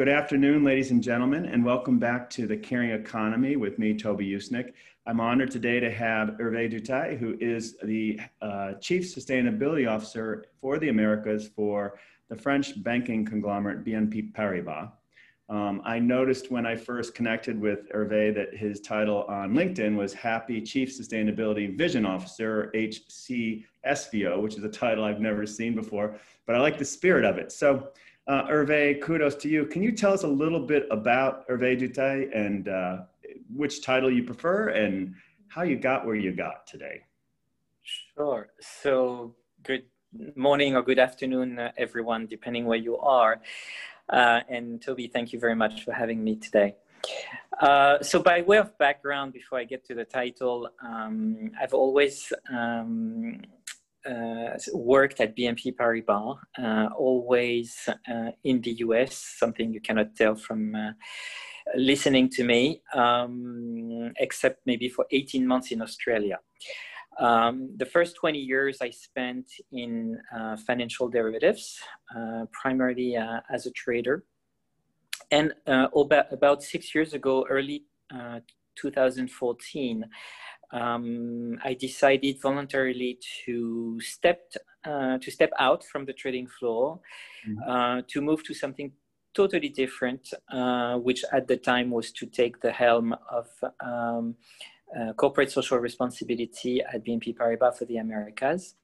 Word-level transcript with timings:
Good 0.00 0.08
afternoon, 0.08 0.64
ladies 0.64 0.92
and 0.92 1.02
gentlemen, 1.02 1.44
and 1.44 1.62
welcome 1.62 1.98
back 1.98 2.30
to 2.30 2.46
the 2.46 2.56
Caring 2.56 2.88
Economy 2.88 3.56
with 3.56 3.78
me, 3.78 3.92
Toby 3.92 4.30
Usnik. 4.30 4.72
I'm 5.06 5.20
honored 5.20 5.50
today 5.50 5.78
to 5.78 5.90
have 5.90 6.38
Hervé 6.40 6.72
Duteil, 6.72 7.18
who 7.18 7.36
is 7.38 7.76
the 7.82 8.18
uh, 8.40 8.72
Chief 8.80 9.02
Sustainability 9.02 9.86
Officer 9.86 10.46
for 10.58 10.78
the 10.78 10.88
Americas 10.88 11.48
for 11.48 11.98
the 12.30 12.34
French 12.34 12.82
banking 12.82 13.26
conglomerate 13.26 13.84
BNP 13.84 14.32
Paribas. 14.32 14.90
Um, 15.50 15.82
I 15.84 15.98
noticed 15.98 16.50
when 16.50 16.64
I 16.64 16.76
first 16.76 17.14
connected 17.14 17.60
with 17.60 17.92
Hervé 17.92 18.34
that 18.34 18.56
his 18.56 18.80
title 18.80 19.24
on 19.24 19.52
LinkedIn 19.52 19.96
was 19.96 20.14
Happy 20.14 20.62
Chief 20.62 20.88
Sustainability 20.98 21.76
Vision 21.76 22.06
Officer, 22.06 22.72
HCSVO, 22.74 24.40
which 24.40 24.56
is 24.56 24.64
a 24.64 24.70
title 24.70 25.04
I've 25.04 25.20
never 25.20 25.44
seen 25.44 25.74
before, 25.74 26.16
but 26.46 26.56
I 26.56 26.60
like 26.60 26.78
the 26.78 26.86
spirit 26.86 27.26
of 27.26 27.36
it. 27.36 27.52
So 27.52 27.90
uh, 28.26 28.46
Hervé, 28.46 29.00
kudos 29.00 29.34
to 29.36 29.48
you. 29.48 29.66
Can 29.66 29.82
you 29.82 29.92
tell 29.92 30.12
us 30.12 30.22
a 30.22 30.28
little 30.28 30.60
bit 30.60 30.86
about 30.90 31.48
Hervé 31.48 31.78
Duteil 31.80 32.30
and 32.34 32.68
uh, 32.68 32.98
which 33.54 33.82
title 33.82 34.10
you 34.10 34.22
prefer 34.22 34.68
and 34.68 35.14
how 35.48 35.62
you 35.62 35.76
got 35.76 36.06
where 36.06 36.14
you 36.14 36.32
got 36.32 36.66
today? 36.66 37.02
Sure. 37.82 38.50
So, 38.60 39.34
good 39.62 39.84
morning 40.36 40.76
or 40.76 40.82
good 40.82 40.98
afternoon, 40.98 41.58
uh, 41.58 41.72
everyone, 41.76 42.26
depending 42.26 42.66
where 42.66 42.78
you 42.78 42.98
are. 42.98 43.40
Uh, 44.08 44.40
and 44.48 44.82
Toby, 44.82 45.06
thank 45.06 45.32
you 45.32 45.38
very 45.38 45.54
much 45.54 45.84
for 45.84 45.92
having 45.92 46.22
me 46.22 46.36
today. 46.36 46.74
Uh, 47.60 48.02
so 48.02 48.22
by 48.22 48.42
way 48.42 48.58
of 48.58 48.76
background, 48.78 49.32
before 49.32 49.58
I 49.58 49.64
get 49.64 49.84
to 49.86 49.94
the 49.94 50.04
title, 50.04 50.68
um, 50.82 51.50
I've 51.60 51.74
always 51.74 52.32
um, 52.52 53.40
uh, 54.08 54.56
worked 54.72 55.20
at 55.20 55.36
BNP 55.36 55.76
Paribas, 55.76 56.38
uh, 56.58 56.88
always 56.96 57.88
uh, 57.88 58.30
in 58.44 58.60
the 58.60 58.72
US, 58.86 59.14
something 59.38 59.72
you 59.72 59.80
cannot 59.80 60.16
tell 60.16 60.34
from 60.34 60.74
uh, 60.74 60.92
listening 61.76 62.28
to 62.30 62.44
me, 62.44 62.82
um, 62.94 64.12
except 64.18 64.60
maybe 64.66 64.88
for 64.88 65.06
18 65.10 65.46
months 65.46 65.70
in 65.70 65.82
Australia. 65.82 66.38
Um, 67.18 67.70
the 67.76 67.84
first 67.84 68.16
20 68.16 68.38
years 68.38 68.78
I 68.80 68.90
spent 68.90 69.46
in 69.72 70.18
uh, 70.34 70.56
financial 70.56 71.08
derivatives, 71.08 71.78
uh, 72.16 72.46
primarily 72.52 73.16
as 73.52 73.66
a 73.66 73.70
trader. 73.72 74.24
And 75.30 75.52
about, 75.66 76.32
about 76.32 76.62
six 76.62 76.94
years 76.94 77.12
ago, 77.14 77.46
early 77.48 77.84
2014, 78.76 80.04
um, 80.72 81.58
I 81.64 81.74
decided 81.74 82.40
voluntarily 82.40 83.18
to 83.44 84.00
step 84.00 84.52
uh, 84.84 85.18
to 85.18 85.30
step 85.30 85.50
out 85.58 85.84
from 85.84 86.06
the 86.06 86.12
trading 86.12 86.46
floor 86.46 87.00
mm-hmm. 87.46 87.70
uh, 87.70 88.02
to 88.08 88.20
move 88.20 88.42
to 88.44 88.54
something 88.54 88.92
totally 89.34 89.68
different, 89.68 90.32
uh, 90.50 90.96
which 90.96 91.24
at 91.32 91.46
the 91.46 91.56
time 91.56 91.90
was 91.90 92.10
to 92.12 92.26
take 92.26 92.60
the 92.60 92.72
helm 92.72 93.14
of 93.30 93.46
um, 93.84 94.36
uh, 94.98 95.12
corporate 95.12 95.50
social 95.50 95.78
responsibility 95.78 96.82
at 96.82 97.04
BNP 97.04 97.36
Paribas 97.36 97.78
for 97.78 97.84
the 97.84 97.98
Americas. 97.98 98.74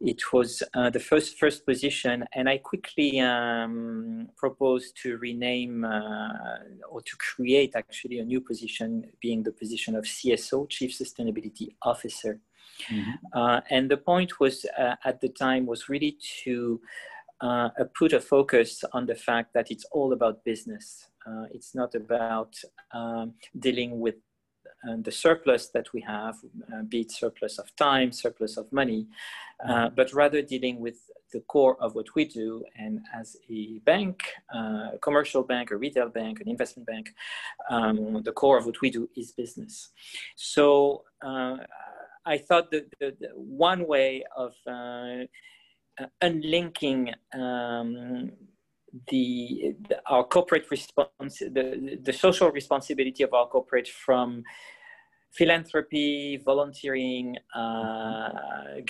It 0.00 0.32
was 0.32 0.62
uh, 0.74 0.90
the 0.90 1.00
first 1.00 1.38
first 1.38 1.64
position, 1.64 2.24
and 2.34 2.48
I 2.48 2.58
quickly 2.58 3.20
um, 3.20 4.28
proposed 4.36 4.96
to 5.02 5.16
rename 5.16 5.84
uh, 5.84 6.58
or 6.90 7.00
to 7.00 7.16
create 7.16 7.72
actually 7.74 8.18
a 8.18 8.24
new 8.24 8.40
position, 8.40 9.04
being 9.20 9.42
the 9.42 9.52
position 9.52 9.96
of 9.96 10.04
CSO, 10.04 10.68
Chief 10.68 10.92
Sustainability 10.92 11.74
Officer. 11.82 12.40
Mm-hmm. 12.90 13.10
Uh, 13.32 13.60
and 13.70 13.90
the 13.90 13.96
point 13.96 14.38
was 14.38 14.66
uh, 14.78 14.96
at 15.04 15.20
the 15.20 15.30
time 15.30 15.64
was 15.64 15.88
really 15.88 16.18
to 16.44 16.80
uh, 17.40 17.70
put 17.98 18.12
a 18.12 18.20
focus 18.20 18.84
on 18.92 19.06
the 19.06 19.14
fact 19.14 19.54
that 19.54 19.70
it's 19.70 19.86
all 19.92 20.12
about 20.12 20.44
business. 20.44 21.08
it's 21.56 21.74
not 21.74 21.94
about 21.94 22.54
um, 22.92 23.34
dealing 23.58 23.98
with 24.04 24.16
and 24.82 25.04
the 25.04 25.12
surplus 25.12 25.68
that 25.68 25.92
we 25.92 26.00
have, 26.02 26.36
uh, 26.72 26.82
be 26.82 27.00
it 27.00 27.10
surplus 27.10 27.58
of 27.58 27.74
time, 27.76 28.12
surplus 28.12 28.56
of 28.56 28.70
money, 28.72 29.06
uh, 29.66 29.88
but 29.88 30.12
rather 30.12 30.42
dealing 30.42 30.78
with 30.80 30.98
the 31.32 31.40
core 31.40 31.76
of 31.80 31.94
what 31.94 32.14
we 32.14 32.24
do. 32.24 32.64
And 32.76 33.00
as 33.14 33.36
a 33.50 33.78
bank, 33.80 34.22
uh, 34.54 34.90
a 34.94 34.98
commercial 35.00 35.42
bank, 35.42 35.70
a 35.70 35.76
retail 35.76 36.08
bank, 36.08 36.40
an 36.40 36.48
investment 36.48 36.86
bank, 36.86 37.10
um, 37.70 38.22
the 38.22 38.32
core 38.32 38.58
of 38.58 38.66
what 38.66 38.80
we 38.80 38.90
do 38.90 39.08
is 39.16 39.32
business. 39.32 39.90
So 40.36 41.04
uh, 41.24 41.56
I 42.24 42.38
thought 42.38 42.70
that 42.70 42.90
the, 43.00 43.16
the 43.18 43.28
one 43.34 43.86
way 43.86 44.24
of 44.36 44.52
uh, 44.66 45.24
unlinking 46.20 47.14
um, 47.34 48.32
the, 49.08 49.74
the, 49.88 50.00
our 50.06 50.24
corporate 50.24 50.70
response, 50.70 51.38
the, 51.38 51.98
the 52.02 52.12
social 52.12 52.50
responsibility 52.50 53.22
of 53.22 53.32
our 53.34 53.46
corporate 53.46 53.88
from 53.88 54.42
philanthropy, 55.32 56.38
volunteering, 56.38 57.36
uh, 57.54 58.30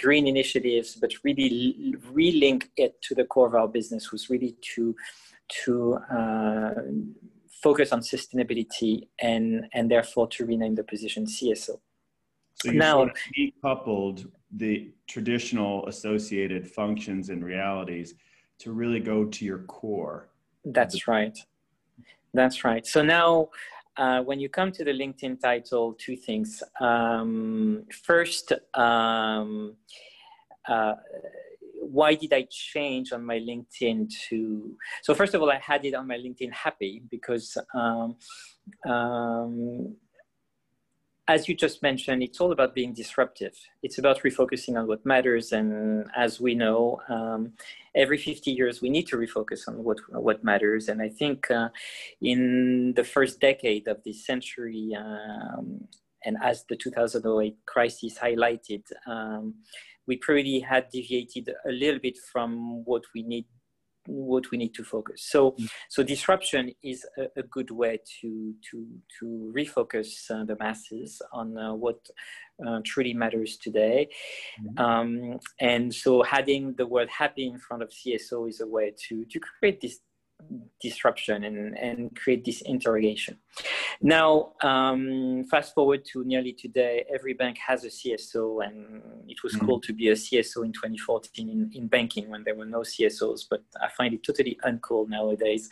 green 0.00 0.26
initiatives, 0.26 0.96
but 0.96 1.12
really 1.24 1.94
relink 2.12 2.68
it 2.76 3.00
to 3.02 3.14
the 3.14 3.24
core 3.24 3.48
of 3.48 3.54
our 3.54 3.68
business 3.68 4.12
was 4.12 4.30
really 4.30 4.56
to 4.74 4.94
to 5.64 5.94
uh, 6.12 6.74
focus 7.62 7.92
on 7.92 8.00
sustainability 8.00 9.08
and 9.20 9.66
and 9.72 9.90
therefore 9.90 10.28
to 10.28 10.44
rename 10.44 10.74
the 10.74 10.84
position 10.84 11.24
CSO. 11.26 11.78
So 12.54 12.70
you 12.70 12.78
now, 12.78 12.98
sort 12.98 13.10
of 13.10 13.16
decoupled 13.36 14.30
the 14.52 14.90
traditional 15.08 15.86
associated 15.88 16.66
functions 16.70 17.28
and 17.28 17.44
realities 17.44 18.14
to 18.58 18.72
really 18.72 19.00
go 19.00 19.24
to 19.24 19.44
your 19.44 19.58
core. 19.60 20.28
That's 20.64 21.06
right. 21.06 21.38
That's 22.34 22.64
right. 22.64 22.86
So 22.86 23.02
now, 23.02 23.50
uh, 23.96 24.20
when 24.22 24.38
you 24.38 24.48
come 24.48 24.72
to 24.72 24.84
the 24.84 24.92
LinkedIn 24.92 25.40
title, 25.40 25.94
two 25.94 26.16
things. 26.16 26.62
Um, 26.80 27.84
first, 28.04 28.52
um, 28.74 29.74
uh, 30.68 30.94
why 31.80 32.14
did 32.14 32.32
I 32.32 32.46
change 32.50 33.12
on 33.12 33.24
my 33.24 33.38
LinkedIn 33.38 34.12
to? 34.28 34.76
So 35.02 35.14
first 35.14 35.34
of 35.34 35.40
all, 35.40 35.50
I 35.50 35.58
had 35.58 35.84
it 35.84 35.94
on 35.94 36.06
my 36.06 36.16
LinkedIn 36.16 36.52
happy 36.52 37.02
because 37.10 37.56
um, 37.74 38.16
um 38.86 39.96
as 41.28 41.48
you 41.48 41.54
just 41.56 41.82
mentioned, 41.82 42.22
it's 42.22 42.40
all 42.40 42.52
about 42.52 42.74
being 42.74 42.92
disruptive. 42.92 43.54
It's 43.82 43.98
about 43.98 44.22
refocusing 44.22 44.78
on 44.78 44.86
what 44.86 45.04
matters. 45.04 45.52
And 45.52 46.06
as 46.14 46.40
we 46.40 46.54
know, 46.54 47.00
um, 47.08 47.52
every 47.96 48.16
50 48.16 48.52
years, 48.52 48.80
we 48.80 48.90
need 48.90 49.08
to 49.08 49.16
refocus 49.16 49.66
on 49.66 49.82
what, 49.82 49.98
what 50.10 50.44
matters. 50.44 50.88
And 50.88 51.02
I 51.02 51.08
think 51.08 51.50
uh, 51.50 51.70
in 52.22 52.94
the 52.94 53.02
first 53.02 53.40
decade 53.40 53.88
of 53.88 54.04
this 54.04 54.24
century, 54.24 54.96
um, 54.96 55.88
and 56.24 56.36
as 56.42 56.64
the 56.68 56.76
2008 56.76 57.56
crisis 57.66 58.18
highlighted, 58.18 58.82
um, 59.06 59.54
we 60.06 60.16
probably 60.16 60.60
had 60.60 60.88
deviated 60.90 61.52
a 61.66 61.72
little 61.72 61.98
bit 61.98 62.18
from 62.32 62.84
what 62.84 63.02
we 63.14 63.22
need 63.22 63.46
what 64.06 64.50
we 64.50 64.58
need 64.58 64.74
to 64.74 64.84
focus. 64.84 65.26
So, 65.28 65.52
mm. 65.52 65.68
so 65.88 66.02
disruption 66.02 66.72
is 66.82 67.04
a, 67.18 67.40
a, 67.40 67.42
good 67.42 67.70
way 67.70 67.98
to 68.20 68.54
to 68.70 68.86
to 69.18 69.52
refocus 69.56 70.30
uh, 70.30 70.44
the 70.44 70.56
masses 70.58 71.22
on 71.32 71.56
uh, 71.56 71.74
what 71.74 71.98
uh, 72.66 72.80
truly 72.84 73.14
matters 73.14 73.56
today. 73.56 74.08
Mm-hmm. 74.60 74.84
Um, 74.84 75.38
and 75.60 75.94
so, 75.94 76.24
adding 76.24 76.74
the 76.76 76.86
word 76.86 77.08
happy 77.08 77.46
in 77.46 77.58
front 77.58 77.82
of 77.82 77.90
CSO 77.90 78.48
is 78.48 78.60
a 78.60 78.66
way 78.66 78.92
to 79.08 79.24
to 79.24 79.40
create 79.40 79.80
this 79.80 80.00
disruption 80.80 81.44
and, 81.44 81.76
and 81.78 82.14
create 82.16 82.44
this 82.44 82.60
interrogation. 82.62 83.36
Now, 84.00 84.52
um, 84.62 85.44
fast 85.50 85.74
forward 85.74 86.04
to 86.12 86.24
nearly 86.24 86.52
today, 86.52 87.04
every 87.12 87.34
bank 87.34 87.56
has 87.66 87.84
a 87.84 87.88
CSO, 87.88 88.64
and 88.64 89.02
it 89.28 89.42
was 89.42 89.54
mm-hmm. 89.54 89.66
cool 89.66 89.80
to 89.80 89.92
be 89.92 90.08
a 90.08 90.12
CSO 90.12 90.64
in 90.64 90.72
2014 90.72 91.48
in, 91.48 91.70
in 91.72 91.88
banking 91.88 92.28
when 92.28 92.44
there 92.44 92.54
were 92.54 92.66
no 92.66 92.80
CSOs, 92.80 93.46
but 93.50 93.62
I 93.80 93.88
find 93.88 94.12
it 94.14 94.22
totally 94.22 94.58
uncool 94.64 95.08
nowadays 95.08 95.68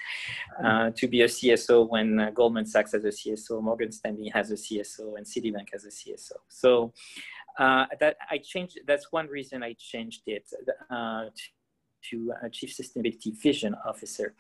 uh, 0.65 0.91
to 0.97 1.09
be 1.09 1.23
a 1.23 1.27
CSO 1.27 1.89
when 1.89 2.19
uh, 2.19 2.31
Goldman 2.31 2.67
Sachs 2.67 2.93
has 2.93 3.05
a 3.05 3.09
CSO, 3.09 3.63
Morgan 3.63 3.93
Stanley 3.93 4.31
has 4.35 4.51
a 4.51 4.55
CSO, 4.55 5.17
and 5.17 5.27
Citibank 5.27 5.69
has 5.73 5.85
a 5.85 5.91
CSO. 5.91 6.37
So 6.49 6.93
uh, 7.59 7.87
that 8.01 8.17
I 8.31 8.39
changed. 8.39 8.81
That's 8.87 9.13
one 9.13 9.29
reason 9.29 9.63
I 9.63 9.75
changed 9.79 10.23
it 10.27 10.51
uh, 10.91 11.27
to 12.11 12.33
a 12.43 12.51
chief 12.51 12.77
sustainability 12.77 13.37
vision 13.41 13.75
officer. 13.87 14.35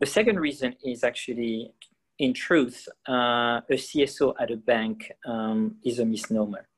The 0.00 0.06
second 0.06 0.38
reason 0.40 0.74
is 0.84 1.04
actually, 1.04 1.72
in 2.18 2.34
truth, 2.34 2.88
uh, 3.08 3.60
a 3.70 3.76
CSO 3.86 4.34
at 4.40 4.50
a 4.50 4.56
bank 4.56 5.12
um, 5.26 5.76
is 5.84 5.98
a 5.98 6.04
misnomer. 6.04 6.68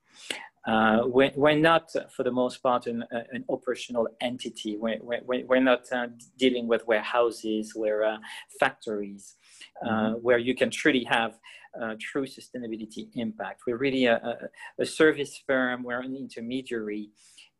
Uh, 0.66 1.02
we're, 1.04 1.30
we're, 1.36 1.56
not, 1.56 1.90
for 2.16 2.22
the 2.22 2.30
most 2.30 2.62
part, 2.62 2.86
an, 2.86 3.04
uh, 3.14 3.20
an 3.32 3.44
operational 3.50 4.08
entity. 4.22 4.78
We're, 4.78 4.98
we're, 5.02 5.44
we're 5.44 5.60
not 5.60 5.84
uh, 5.92 6.06
dealing 6.38 6.66
with 6.68 6.86
warehouses, 6.86 7.74
we're 7.76 8.02
uh, 8.02 8.16
factories, 8.58 9.36
uh, 9.84 9.88
mm-hmm. 9.88 10.12
where 10.22 10.38
you 10.38 10.54
can 10.54 10.70
truly 10.70 11.04
have 11.04 11.38
uh, 11.80 11.94
true 12.00 12.24
sustainability 12.24 13.08
impact. 13.14 13.62
We're 13.66 13.76
really 13.76 14.06
a, 14.06 14.16
a, 14.16 14.82
a, 14.82 14.86
service 14.86 15.42
firm, 15.46 15.82
we're 15.82 16.00
an 16.00 16.16
intermediary, 16.16 17.10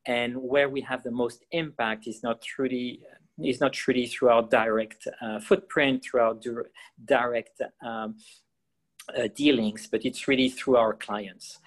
and 0.07 0.37
where 0.37 0.69
we 0.69 0.81
have 0.81 1.03
the 1.03 1.11
most 1.11 1.45
impact 1.53 2.07
is 2.07 2.23
not 2.23 2.43
truly 2.43 3.01
is 3.43 3.61
not 3.61 3.75
really 3.89 4.07
through 4.07 4.29
our 4.29 4.43
direct 4.43 5.09
uh, 5.21 5.41
footprint, 5.41 6.05
through 6.05 6.21
our 6.21 6.37
direct 7.05 7.61
um, 7.85 8.17
uh, 9.17 9.29
dealings, 9.35 9.87
but 9.87 10.05
it's 10.05 10.29
really 10.29 10.49
through 10.49 10.77
our 10.77 10.95
clients. 10.95 11.61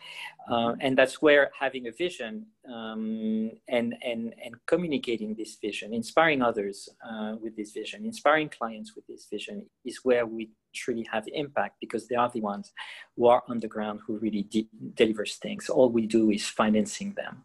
Uh, 0.50 0.74
and 0.80 0.98
that's 0.98 1.22
where 1.22 1.52
having 1.60 1.88
a 1.88 1.92
vision 1.92 2.46
um, 2.74 3.52
and, 3.68 3.96
and, 4.02 4.34
and 4.44 4.56
communicating 4.66 5.36
this 5.36 5.58
vision, 5.62 5.94
inspiring 5.94 6.42
others 6.42 6.88
uh, 7.06 7.36
with 7.42 7.56
this 7.58 7.72
vision, 7.74 8.06
inspiring 8.06 8.48
clients 8.48 8.96
with 8.96 9.06
this 9.08 9.28
vision 9.30 9.66
is 9.84 10.00
where 10.04 10.26
we 10.26 10.50
truly 10.74 11.06
have 11.12 11.26
impact 11.34 11.76
because 11.82 12.08
they 12.08 12.16
are 12.16 12.30
the 12.34 12.40
ones 12.40 12.72
who 13.18 13.28
are 13.28 13.44
on 13.50 13.60
the 13.60 13.68
ground 13.68 14.00
who 14.08 14.18
really 14.20 14.44
de- 14.44 14.70
delivers 14.94 15.36
things. 15.36 15.68
All 15.70 15.90
we 15.90 16.06
do 16.06 16.32
is 16.32 16.48
financing 16.48 17.14
them. 17.16 17.44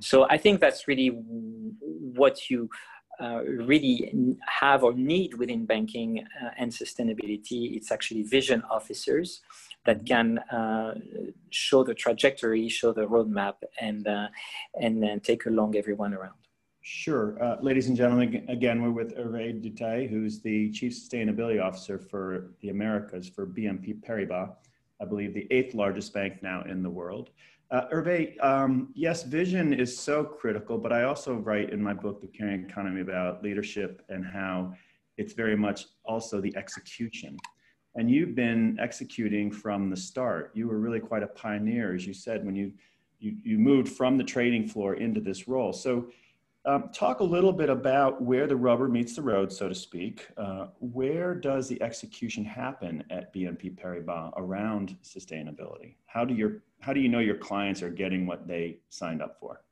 So 0.00 0.26
I 0.28 0.36
think 0.36 0.60
that's 0.60 0.88
really 0.88 1.08
what 1.08 2.50
you 2.50 2.68
uh, 3.20 3.42
really 3.44 4.12
have 4.46 4.82
or 4.82 4.92
need 4.94 5.34
within 5.34 5.66
banking 5.66 6.24
uh, 6.42 6.50
and 6.58 6.70
sustainability. 6.70 7.76
It's 7.76 7.92
actually 7.92 8.22
vision 8.22 8.62
officers 8.70 9.40
that 9.86 10.04
mm-hmm. 10.04 10.06
can 10.06 10.38
uh, 10.38 10.94
show 11.50 11.84
the 11.84 11.94
trajectory, 11.94 12.68
show 12.68 12.92
the 12.92 13.06
roadmap, 13.06 13.56
and 13.80 14.06
uh, 14.06 14.28
and 14.80 15.02
then 15.02 15.20
take 15.20 15.46
along 15.46 15.76
everyone 15.76 16.14
around. 16.14 16.34
Sure. 16.82 17.42
Uh, 17.42 17.56
ladies 17.60 17.88
and 17.88 17.96
gentlemen, 17.96 18.44
again, 18.48 18.82
we're 18.82 18.90
with 18.90 19.14
Hervé 19.14 19.62
Duteil, 19.62 20.08
who's 20.08 20.40
the 20.40 20.72
Chief 20.72 20.92
Sustainability 20.92 21.62
Officer 21.62 21.98
for 21.98 22.54
the 22.62 22.70
Americas 22.70 23.28
for 23.28 23.46
BNP 23.46 24.02
Paribas, 24.02 24.54
I 25.00 25.04
believe 25.04 25.34
the 25.34 25.46
eighth 25.50 25.74
largest 25.74 26.14
bank 26.14 26.42
now 26.42 26.62
in 26.62 26.82
the 26.82 26.90
world. 26.90 27.30
Uh, 27.70 27.86
Hervé, 27.92 28.42
um, 28.44 28.88
yes, 28.94 29.22
vision 29.22 29.72
is 29.72 29.96
so 29.96 30.24
critical, 30.24 30.76
but 30.76 30.92
I 30.92 31.04
also 31.04 31.36
write 31.36 31.70
in 31.70 31.80
my 31.80 31.94
book, 31.94 32.20
The 32.20 32.26
Caring 32.26 32.64
Economy, 32.68 33.00
about 33.00 33.44
leadership 33.44 34.02
and 34.08 34.26
how 34.26 34.74
it's 35.16 35.34
very 35.34 35.56
much 35.56 35.86
also 36.04 36.40
the 36.40 36.54
execution. 36.56 37.38
And 37.94 38.10
you've 38.10 38.34
been 38.34 38.76
executing 38.80 39.52
from 39.52 39.88
the 39.88 39.96
start. 39.96 40.50
You 40.54 40.66
were 40.66 40.78
really 40.78 40.98
quite 40.98 41.22
a 41.22 41.28
pioneer, 41.28 41.94
as 41.94 42.04
you 42.06 42.14
said, 42.14 42.44
when 42.44 42.56
you, 42.56 42.72
you, 43.20 43.36
you 43.44 43.58
moved 43.58 43.88
from 43.88 44.16
the 44.16 44.24
trading 44.24 44.66
floor 44.66 44.94
into 44.94 45.20
this 45.20 45.46
role. 45.46 45.72
So 45.72 46.10
um, 46.66 46.90
talk 46.92 47.20
a 47.20 47.24
little 47.24 47.52
bit 47.52 47.70
about 47.70 48.20
where 48.20 48.46
the 48.46 48.56
rubber 48.56 48.88
meets 48.88 49.16
the 49.16 49.22
road, 49.22 49.50
so 49.50 49.68
to 49.68 49.74
speak. 49.74 50.28
Uh, 50.36 50.66
where 50.78 51.34
does 51.34 51.68
the 51.68 51.80
execution 51.82 52.44
happen 52.44 53.02
at 53.10 53.32
BNP 53.34 53.78
Paribas 53.80 54.32
around 54.36 54.96
sustainability? 55.02 55.94
How 56.06 56.24
do 56.24 56.34
your 56.34 56.62
how 56.80 56.92
do 56.92 57.00
you 57.00 57.08
know 57.08 57.18
your 57.18 57.36
clients 57.36 57.82
are 57.82 57.90
getting 57.90 58.26
what 58.26 58.46
they 58.46 58.78
signed 58.90 59.22
up 59.22 59.38
for? 59.40 59.62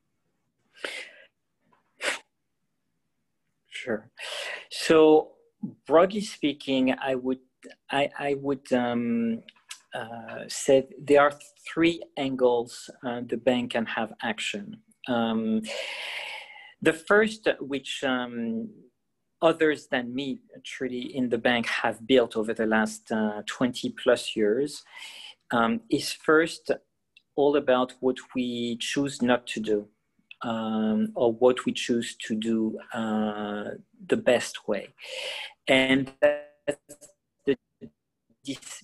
Sure. 3.69 4.11
So 4.71 5.33
broadly 5.87 6.23
speaking, 6.23 6.95
I 7.01 7.15
would 7.15 7.41
I, 7.91 8.09
I 8.19 8.35
would 8.35 8.73
um, 8.73 9.43
uh, 9.95 10.45
say 10.49 10.89
there 10.99 11.21
are 11.21 11.33
three 11.67 12.03
angles 12.17 12.91
uh, 13.07 13.21
the 13.27 13.37
bank 13.37 13.73
can 13.73 13.85
have 13.87 14.13
action. 14.23 14.81
Um, 15.07 15.63
the 16.81 16.93
first, 16.93 17.49
which 17.61 18.05
um, 18.05 18.69
others 19.43 19.87
than 19.87 20.15
me 20.15 20.41
truly 20.65 21.17
in 21.17 21.29
the 21.29 21.39
bank 21.39 21.67
have 21.67 22.07
built 22.07 22.37
over 22.37 22.55
the 22.55 22.67
last 22.67 23.11
uh, 23.13 23.43
20 23.47 23.95
plus 24.03 24.37
years, 24.37 24.85
um, 25.51 25.81
is 25.91 26.13
first 26.13 26.71
all 27.37 27.57
about 27.57 27.95
what 28.01 28.17
we 28.35 28.77
choose 28.81 29.23
not 29.23 29.47
to 29.47 29.61
do 29.61 29.89
um, 30.43 31.13
or 31.15 31.33
what 31.33 31.65
we 31.65 31.73
choose 31.73 32.17
to 32.17 32.35
do 32.35 32.79
uh, 32.93 33.71
the 34.07 34.17
best 34.17 34.69
way. 34.69 34.89
And 35.67 36.13
that's 36.21 37.09
the 37.47 37.57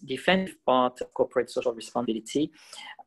defensive 0.04 0.56
part 0.66 1.00
of 1.00 1.12
corporate 1.14 1.50
social 1.50 1.74
responsibility. 1.74 2.50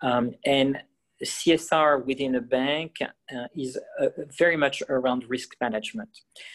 Um, 0.02 0.32
and 0.46 0.82
CSR 1.24 2.06
within 2.06 2.36
a 2.36 2.42
bank 2.42 2.98
uh, 3.02 3.48
is 3.56 3.78
uh, 4.00 4.08
very 4.38 4.58
much 4.58 4.84
around 4.90 5.26
risk 5.28 5.56
management. 5.60 6.10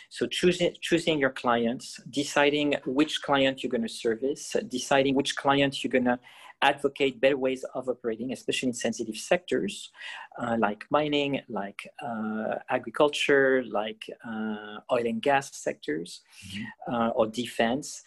So 0.09 0.26
choosing, 0.26 0.75
choosing 0.81 1.19
your 1.19 1.31
clients, 1.31 2.00
deciding 2.11 2.76
which 2.87 3.23
client 3.23 3.62
you're 3.62 3.70
going 3.70 3.82
to 3.82 3.88
service, 3.88 4.55
deciding 4.69 5.14
which 5.14 5.37
client 5.37 5.82
you're 5.82 5.91
going 5.91 6.05
to 6.05 6.19
advocate 6.62 7.20
better 7.20 7.37
ways 7.37 7.64
of 7.75 7.88
operating, 7.88 8.32
especially 8.32 8.69
in 8.69 8.75
sensitive 8.75 9.17
sectors 9.17 9.91
uh, 10.38 10.56
like 10.59 10.87
mining, 10.91 11.41
like 11.49 11.88
uh, 12.03 12.55
agriculture, 12.70 13.64
like 13.69 14.05
uh, 14.26 14.79
oil 14.91 15.06
and 15.06 15.20
gas 15.20 15.55
sectors, 15.55 16.23
mm-hmm. 16.47 16.62
Uh, 16.94 17.09
or 17.11 17.26
defense. 17.26 18.03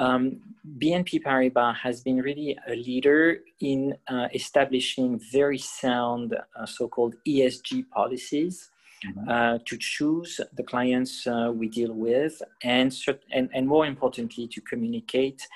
Um, 0.00 0.40
BNP 0.78 1.22
Paribas 1.22 1.76
has 1.76 2.02
been 2.02 2.22
really 2.22 2.58
a 2.66 2.74
leader 2.74 3.40
in 3.60 3.94
uh, 4.08 4.28
establishing 4.32 5.20
very 5.30 5.58
sound 5.58 6.34
uh, 6.34 6.64
so-called 6.64 7.16
ESG 7.28 7.90
policies 7.90 8.69
mm-hmm. 9.06 9.28
uh, 9.28 9.58
to 9.66 9.76
choose 9.78 10.40
the 10.54 10.62
clients 10.62 11.26
uh, 11.26 11.50
we 11.54 11.68
deal 11.68 11.92
with 11.92 12.42
and, 12.62 12.94
and, 13.32 13.48
and 13.54 13.66
more 13.66 13.86
importantly 13.86 14.46
to 14.48 14.60
communicate 14.60 15.46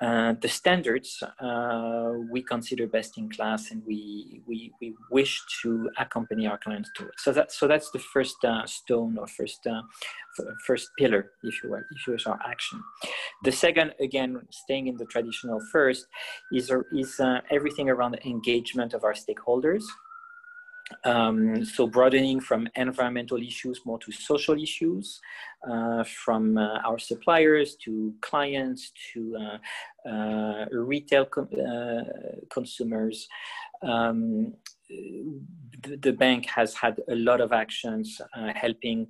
uh, 0.00 0.34
the 0.40 0.48
standards 0.48 1.22
we 2.30 2.42
consider 2.42 2.86
best 2.88 3.18
in 3.18 3.30
class 3.30 3.70
and 3.70 3.82
we, 3.86 4.42
we, 4.46 4.72
we 4.80 4.94
wish 5.10 5.40
to 5.62 5.88
accompany 5.98 6.46
our 6.46 6.58
clients 6.58 6.90
to 6.96 7.04
it. 7.04 7.14
So, 7.18 7.30
that, 7.32 7.52
so 7.52 7.68
that's 7.68 7.90
the 7.92 8.00
first 8.00 8.36
stone 8.64 9.16
or 9.16 9.26
first, 9.28 9.64
first 10.66 10.88
pillar, 10.98 11.30
if 11.44 11.62
you 11.62 11.70
will, 11.70 11.82
if 11.94 12.06
you 12.06 12.14
wish, 12.14 12.26
our 12.26 12.40
action. 12.44 12.82
The 13.44 13.52
second, 13.52 13.92
again, 14.00 14.40
staying 14.50 14.88
in 14.88 14.96
the 14.96 15.06
traditional 15.06 15.60
first, 15.70 16.06
is, 16.52 16.72
is 16.92 17.20
everything 17.50 17.88
around 17.88 18.12
the 18.12 18.26
engagement 18.26 18.94
of 18.94 19.04
our 19.04 19.14
stakeholders. 19.14 19.84
Um, 21.04 21.64
so 21.64 21.86
broadening 21.86 22.40
from 22.40 22.68
environmental 22.76 23.38
issues 23.38 23.80
more 23.84 23.98
to 24.00 24.12
social 24.12 24.60
issues, 24.60 25.20
uh, 25.68 26.02
from 26.04 26.58
uh, 26.58 26.78
our 26.84 26.98
suppliers 26.98 27.76
to 27.84 28.12
clients 28.20 28.92
to 29.12 29.36
uh, 29.40 30.08
uh 30.08 30.66
retail 30.72 31.26
uh, 31.36 32.02
consumers. 32.50 33.28
Um, 33.82 34.54
the, 34.88 36.12
bank 36.12 36.46
has 36.46 36.74
had 36.74 37.00
a 37.08 37.14
lot 37.14 37.40
of 37.40 37.52
actions 37.52 38.20
uh, 38.36 38.52
helping 38.54 39.08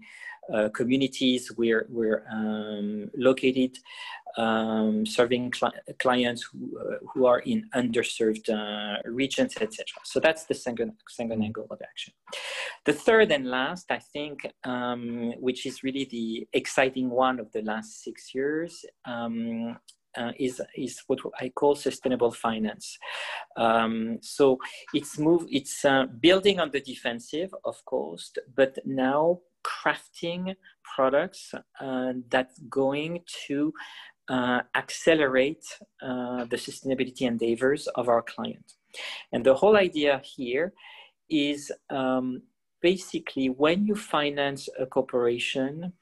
communities 0.74 1.48
where 1.56 1.86
we're 1.88 2.24
um, 2.30 3.10
located 3.16 3.78
um, 4.36 5.04
serving 5.06 5.52
cl 5.52 5.72
clients 5.98 6.42
who, 6.42 6.78
uh, 6.78 6.96
who 7.12 7.26
are 7.26 7.40
in 7.40 7.68
underserved 7.74 8.48
uh, 8.48 8.98
regions, 9.04 9.54
etc. 9.60 9.84
So 10.04 10.20
that's 10.20 10.44
the 10.44 10.54
second, 10.54 10.92
second 11.08 11.32
mm-hmm. 11.32 11.42
angle 11.42 11.66
of 11.70 11.80
action. 11.82 12.12
The 12.84 12.92
third 12.92 13.30
and 13.32 13.46
last, 13.48 13.86
I 13.90 13.98
think, 13.98 14.46
um, 14.64 15.32
which 15.38 15.66
is 15.66 15.82
really 15.82 16.04
the 16.04 16.48
exciting 16.52 17.10
one 17.10 17.38
of 17.40 17.50
the 17.52 17.62
last 17.62 18.02
six 18.02 18.34
years, 18.34 18.84
um, 19.04 19.76
uh, 20.16 20.32
is 20.38 20.60
is 20.76 21.00
what 21.06 21.20
I 21.40 21.48
call 21.48 21.74
sustainable 21.74 22.32
finance. 22.32 22.98
Um, 23.56 24.18
so 24.20 24.58
it's 24.92 25.18
move 25.18 25.46
it's 25.48 25.84
uh, 25.84 26.06
building 26.20 26.60
on 26.60 26.70
the 26.70 26.80
defensive, 26.80 27.54
of 27.64 27.82
course, 27.84 28.32
but 28.54 28.78
now 28.84 29.40
crafting 29.64 30.54
products 30.94 31.54
uh, 31.80 32.12
that's 32.28 32.58
going 32.68 33.20
to 33.46 33.72
uh, 34.32 34.62
accelerate 34.74 35.64
uh, 36.00 36.44
the 36.46 36.56
sustainability 36.56 37.22
endeavors 37.22 37.86
of 38.00 38.08
our 38.08 38.22
client. 38.22 38.66
And 39.32 39.44
the 39.44 39.54
whole 39.54 39.76
idea 39.76 40.22
here 40.24 40.72
is 41.28 41.70
um, 41.90 42.42
basically 42.80 43.48
when 43.48 43.86
you 43.86 43.94
finance 43.94 44.68
a 44.78 44.86
corporation 44.86 45.92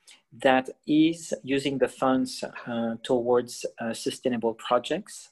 that 0.44 0.70
is 0.86 1.34
using 1.42 1.78
the 1.78 1.88
funds 1.88 2.44
uh, 2.44 2.94
towards 3.02 3.66
uh, 3.80 3.92
sustainable 3.92 4.54
projects, 4.54 5.30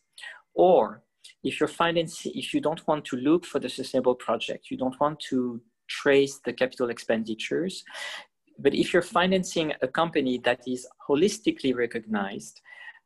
or 0.55 1.03
if 1.45 1.61
you're 1.61 1.69
financing, 1.69 2.33
if 2.35 2.53
you 2.53 2.61
don't 2.61 2.85
want 2.89 3.05
to 3.05 3.17
look 3.17 3.45
for 3.45 3.61
the 3.61 3.69
sustainable 3.69 4.17
project, 4.17 4.73
you 4.73 4.77
don't 4.77 4.99
want 5.01 5.21
to 5.31 5.61
trace 5.89 6.41
the 6.45 6.53
capital 6.53 6.91
expenditures, 6.91 7.85
but 8.59 8.75
if 8.75 8.93
you're 8.93 9.03
financing 9.21 9.73
a 9.83 9.89
company 9.89 10.39
that 10.39 10.61
is 10.67 10.85
holistically 11.09 11.75
recognized 11.77 12.61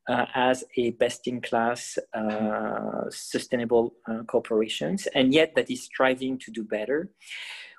uh, 0.08 0.26
as 0.34 0.64
a 0.76 0.90
best-in-class 0.92 1.98
uh, 2.14 3.04
sustainable 3.10 3.94
uh, 4.08 4.22
corporations, 4.24 5.06
and 5.14 5.32
yet 5.32 5.54
that 5.54 5.70
is 5.70 5.84
striving 5.84 6.38
to 6.38 6.50
do 6.50 6.64
better. 6.64 7.10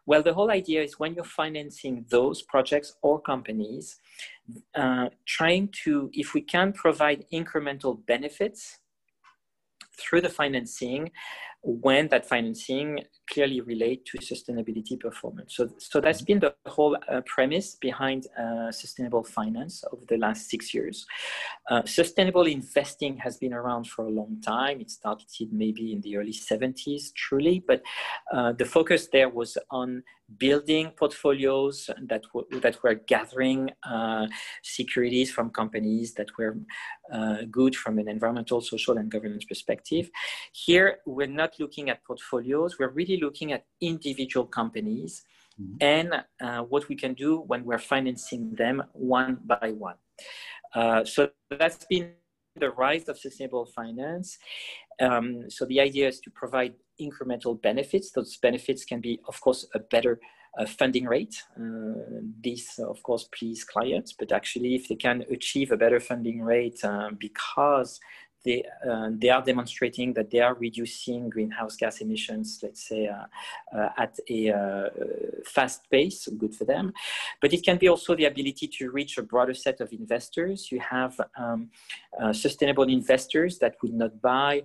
Well, 0.06 0.24
the 0.24 0.34
whole 0.34 0.52
idea 0.52 0.84
is 0.84 1.00
when 1.00 1.16
you're 1.16 1.24
financing 1.24 2.06
those 2.10 2.42
projects 2.42 2.96
or 3.02 3.22
companies, 3.22 4.00
uh, 4.76 5.10
trying 5.26 5.70
to, 5.84 6.10
if 6.14 6.34
we 6.34 6.42
can 6.42 6.74
provide 6.74 7.26
incremental 7.32 8.06
benefits 8.06 8.80
through 9.98 10.22
the 10.22 10.30
financing, 10.30 11.12
when 11.64 12.10
that 12.10 12.26
financing 12.26 13.00
clearly 13.32 13.62
relate 13.62 14.06
to 14.06 14.18
sustainability 14.18 15.00
performance. 15.00 15.56
So, 15.56 15.70
so 15.78 16.02
that's 16.02 16.22
been 16.22 16.40
the 16.40 16.54
whole 16.68 16.98
uh, 17.08 17.22
premise 17.26 17.76
behind 17.76 18.28
uh, 18.38 18.70
sustainable 18.72 19.24
finance 19.24 19.84
over 19.94 20.04
the 20.10 20.18
last 20.18 20.50
six 20.50 20.74
years. 20.74 21.06
Uh, 21.70 21.84
sustainable 21.86 22.48
investing 22.48 23.18
has 23.18 23.38
been 23.38 23.54
around 23.54 23.88
for 23.88 24.06
a 24.06 24.10
long 24.10 24.42
time. 24.42 24.82
It 24.82 24.92
started 24.92 25.28
maybe 25.52 25.94
in 25.94 26.02
the 26.02 26.18
early 26.18 26.34
70s, 26.34 27.14
truly, 27.16 27.64
but 27.66 27.82
uh, 28.34 28.52
the 28.52 28.66
focus 28.66 29.08
there 29.12 29.30
was 29.30 29.58
on 29.72 30.04
building 30.38 30.92
portfolios 30.98 31.90
that, 32.02 32.24
that 32.62 32.82
were 32.84 32.96
gathering 32.96 33.70
uh, 33.84 34.28
securities 34.64 35.32
from 35.32 35.50
companies 35.50 36.14
that 36.14 36.28
were 36.38 36.58
uh, 37.12 37.38
good 37.52 37.76
from 37.76 38.00
an 38.00 38.08
environmental, 38.08 38.62
social, 38.62 38.98
and 38.98 39.12
governance 39.12 39.46
perspective. 39.46 40.10
Here, 40.52 40.98
we're 41.06 41.28
not 41.28 41.53
looking 41.60 41.90
at 41.90 42.04
portfolios, 42.04 42.78
we're 42.80 42.90
really 42.90 43.18
looking 43.18 43.52
at 43.52 43.66
individual 43.82 44.46
companies 44.46 45.24
mm-hmm. 45.60 45.76
and 45.82 46.14
uh, 46.42 46.64
what 46.64 46.88
we 46.90 46.96
can 46.96 47.14
do 47.14 47.40
when 47.48 47.66
we're 47.66 47.80
financing 47.80 48.54
them 48.56 48.84
one 48.94 49.40
by 49.46 49.74
one. 49.78 49.96
Uh, 50.76 51.04
so 51.06 51.30
that's 51.58 51.86
been 51.90 52.14
the 52.56 52.72
rise 52.72 53.08
of 53.10 53.18
sustainable 53.18 53.66
finance. 53.66 54.38
Um, 55.02 55.50
so 55.50 55.66
the 55.66 55.80
idea 55.80 56.08
is 56.08 56.20
to 56.22 56.32
provide 56.32 56.76
incremental 57.02 57.60
benefits. 57.60 58.12
Those 58.12 58.38
benefits 58.38 58.86
can 58.86 59.02
be, 59.02 59.20
of 59.28 59.40
course, 59.42 59.68
a 59.74 59.80
better 59.80 60.20
uh, 60.58 60.66
funding 60.66 61.06
rate. 61.06 61.36
Uh, 61.58 62.22
this, 62.44 62.78
of 62.78 63.02
course, 63.02 63.28
please 63.38 63.64
clients, 63.64 64.14
but 64.14 64.32
actually, 64.32 64.76
if 64.76 64.88
they 64.88 64.96
can 64.96 65.24
achieve 65.32 65.72
a 65.72 65.78
better 65.78 66.00
funding 66.00 66.42
rate 66.42 66.84
uh, 66.84 67.10
because 67.18 68.00
they, 68.44 68.64
uh, 68.90 69.10
they 69.12 69.30
are 69.30 69.42
demonstrating 69.42 70.14
that 70.14 70.30
they 70.32 70.40
are 70.40 70.54
reducing 70.56 71.30
greenhouse 71.30 71.76
gas 71.76 72.02
emissions, 72.02 72.60
let's 72.64 72.88
say, 72.88 73.08
uh, 73.08 73.26
uh, 73.78 73.90
at 73.98 74.20
a 74.30 74.52
uh, 74.52 74.90
fast 75.46 75.90
pace, 75.90 76.28
good 76.38 76.56
for 76.56 76.66
them. 76.66 76.94
But 77.42 77.54
it 77.54 77.64
can 77.64 77.78
be 77.78 77.88
also 77.88 78.16
the 78.16 78.26
ability 78.26 78.68
to 78.80 78.92
reach 78.92 79.18
a 79.18 79.24
broader 79.24 79.54
set 79.54 79.82
of 79.82 79.92
investors. 79.92 80.72
You 80.72 80.80
have 80.80 81.20
um, 81.38 81.70
uh, 82.20 82.34
sustainable 82.34 82.84
investors 82.84 83.60
that 83.60 83.76
would 83.82 83.94
not 83.94 84.22
buy 84.22 84.64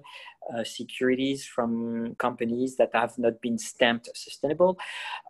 uh, 0.54 0.64
securities 0.64 1.44
from 1.44 2.14
companies 2.16 2.76
that 2.76 2.90
have 2.94 3.18
not 3.18 3.40
been 3.40 3.58
stamped 3.58 4.08
sustainable. 4.14 4.78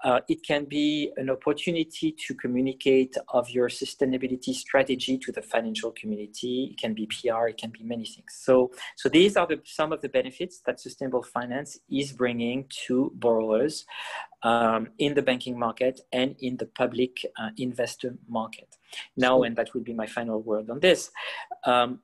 Uh, 0.04 0.20
it 0.28 0.42
can 0.44 0.64
be 0.64 1.10
an 1.16 1.30
opportunity 1.30 2.12
to 2.12 2.34
communicate 2.34 3.16
of 3.28 3.50
your 3.50 3.68
sustainability 3.68 4.54
strategy 4.54 5.18
to 5.18 5.32
the 5.32 5.42
financial 5.42 5.90
community. 5.92 6.68
It 6.72 6.80
can 6.80 6.94
be 6.94 7.06
PR, 7.06 7.48
it 7.48 7.58
can 7.58 7.70
be 7.70 7.82
many 7.82 8.04
things. 8.04 8.38
So, 8.40 8.70
so 8.96 9.08
these 9.08 9.36
are 9.36 9.46
the, 9.46 9.60
some 9.64 9.92
of 9.92 10.00
the 10.00 10.08
benefits 10.08 10.60
that 10.66 10.80
sustainable 10.80 11.22
finance 11.22 11.78
is 11.90 12.12
bringing 12.12 12.66
to 12.86 13.12
borrowers 13.16 13.84
um, 14.42 14.88
in 14.98 15.14
the 15.14 15.22
banking 15.22 15.58
market 15.58 16.00
and 16.12 16.36
in 16.40 16.56
the 16.56 16.66
public 16.66 17.26
uh, 17.40 17.50
investor 17.56 18.16
market. 18.28 18.76
Now, 19.16 19.42
and 19.42 19.56
that 19.56 19.74
would 19.74 19.84
be 19.84 19.94
my 19.94 20.06
final 20.06 20.40
word 20.40 20.70
on 20.70 20.80
this. 20.80 21.10
Um, 21.64 22.00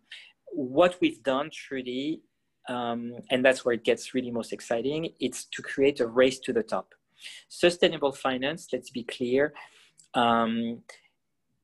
what 0.52 0.96
we've 1.00 1.22
done 1.22 1.50
truly 1.52 2.22
um, 2.68 3.14
and 3.30 3.44
that's 3.44 3.64
where 3.64 3.74
it 3.74 3.84
gets 3.84 4.14
really 4.14 4.30
most 4.30 4.52
exciting, 4.52 5.10
it's 5.20 5.44
to 5.46 5.62
create 5.62 6.00
a 6.00 6.06
race 6.06 6.38
to 6.40 6.52
the 6.52 6.62
top. 6.62 6.94
Sustainable 7.48 8.12
finance, 8.12 8.68
let's 8.72 8.90
be 8.90 9.04
clear, 9.04 9.54
um, 10.14 10.82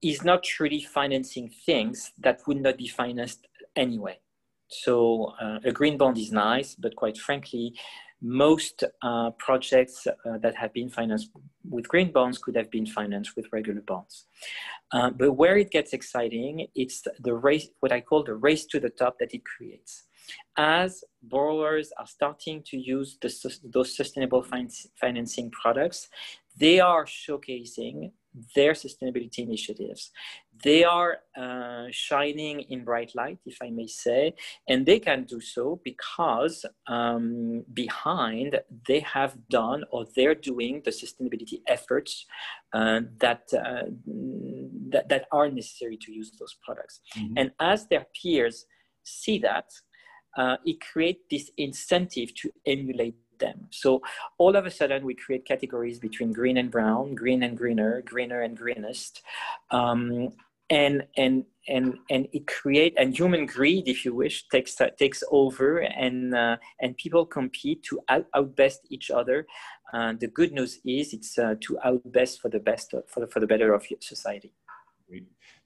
is 0.02 0.24
not 0.24 0.42
truly 0.42 0.80
financing 0.80 1.50
things 1.66 2.12
that 2.18 2.40
would 2.46 2.60
not 2.60 2.76
be 2.76 2.88
financed 2.88 3.46
anyway. 3.76 4.18
So 4.68 5.34
uh, 5.40 5.58
a 5.64 5.72
green 5.72 5.98
bond 5.98 6.16
is 6.16 6.32
nice, 6.32 6.74
but 6.74 6.94
quite 6.96 7.18
frankly, 7.18 7.74
most 8.22 8.84
uh, 9.02 9.30
projects 9.38 10.06
uh, 10.06 10.38
that 10.38 10.54
have 10.54 10.72
been 10.72 10.90
financed 10.90 11.30
with 11.68 11.88
green 11.88 12.12
bonds 12.12 12.38
could 12.38 12.54
have 12.54 12.70
been 12.70 12.86
financed 12.86 13.34
with 13.34 13.46
regular 13.50 13.80
bonds. 13.80 14.26
Uh, 14.92 15.10
but 15.10 15.32
where 15.32 15.56
it 15.56 15.70
gets 15.70 15.92
exciting, 15.92 16.66
it's 16.74 17.02
the 17.20 17.34
race, 17.34 17.68
what 17.80 17.92
I 17.92 18.00
call 18.00 18.22
the 18.22 18.34
race 18.34 18.66
to 18.66 18.80
the 18.80 18.90
top 18.90 19.18
that 19.20 19.34
it 19.34 19.42
creates 19.44 20.04
as 20.56 21.04
borrowers 21.22 21.92
are 21.98 22.06
starting 22.06 22.62
to 22.66 22.76
use 22.76 23.18
the, 23.20 23.30
those 23.64 23.96
sustainable 23.96 24.44
financing 25.00 25.50
products, 25.50 26.08
they 26.56 26.80
are 26.80 27.04
showcasing 27.04 28.12
their 28.54 28.72
sustainability 28.72 29.38
initiatives. 29.38 30.10
They 30.62 30.84
are 30.84 31.18
uh, 31.36 31.86
shining 31.90 32.60
in 32.62 32.84
bright 32.84 33.12
light, 33.14 33.38
if 33.46 33.56
I 33.62 33.70
may 33.70 33.86
say, 33.86 34.34
and 34.68 34.84
they 34.84 34.98
can 34.98 35.24
do 35.24 35.40
so 35.40 35.80
because 35.84 36.64
um, 36.86 37.64
behind 37.72 38.60
they 38.86 39.00
have 39.00 39.36
done 39.48 39.84
or 39.90 40.06
they're 40.14 40.34
doing 40.34 40.82
the 40.84 40.90
sustainability 40.90 41.62
efforts 41.66 42.26
uh, 42.72 43.00
that, 43.18 43.42
uh, 43.54 43.90
that, 44.90 45.08
that 45.08 45.26
are 45.32 45.48
necessary 45.48 45.96
to 45.96 46.12
use 46.12 46.30
those 46.38 46.56
products. 46.62 47.00
Mm-hmm. 47.16 47.34
And 47.36 47.52
as 47.58 47.86
their 47.88 48.06
peers 48.20 48.66
see 49.02 49.38
that, 49.38 49.64
uh, 50.36 50.56
it 50.64 50.80
creates 50.80 51.22
this 51.30 51.50
incentive 51.56 52.34
to 52.36 52.50
emulate 52.66 53.16
them. 53.38 53.66
So 53.70 54.02
all 54.38 54.54
of 54.54 54.66
a 54.66 54.70
sudden, 54.70 55.04
we 55.04 55.14
create 55.14 55.44
categories 55.44 55.98
between 55.98 56.32
green 56.32 56.56
and 56.58 56.70
brown, 56.70 57.14
green 57.14 57.42
and 57.42 57.56
greener, 57.56 58.02
greener 58.02 58.42
and 58.42 58.56
greenest, 58.56 59.22
um, 59.70 60.28
and 60.68 61.04
and 61.16 61.44
and 61.68 61.98
and 62.10 62.28
it 62.32 62.46
create 62.46 62.94
and 62.96 63.16
human 63.16 63.46
greed, 63.46 63.88
if 63.88 64.04
you 64.04 64.14
wish, 64.14 64.46
takes 64.48 64.80
uh, 64.80 64.90
takes 64.98 65.24
over, 65.30 65.78
and 65.78 66.34
uh, 66.34 66.56
and 66.80 66.96
people 66.96 67.26
compete 67.26 67.82
to 67.84 67.98
out, 68.08 68.26
outbest 68.34 68.80
each 68.90 69.10
other. 69.10 69.46
Uh, 69.92 70.12
the 70.20 70.28
good 70.28 70.52
news 70.52 70.78
is 70.84 71.12
it's 71.12 71.36
uh, 71.38 71.54
to 71.60 71.76
outbest 71.84 72.40
for 72.40 72.48
the 72.48 72.60
best 72.60 72.94
for 73.08 73.20
the, 73.20 73.26
for 73.26 73.40
the 73.40 73.46
better 73.46 73.74
of 73.74 73.84
society. 74.00 74.52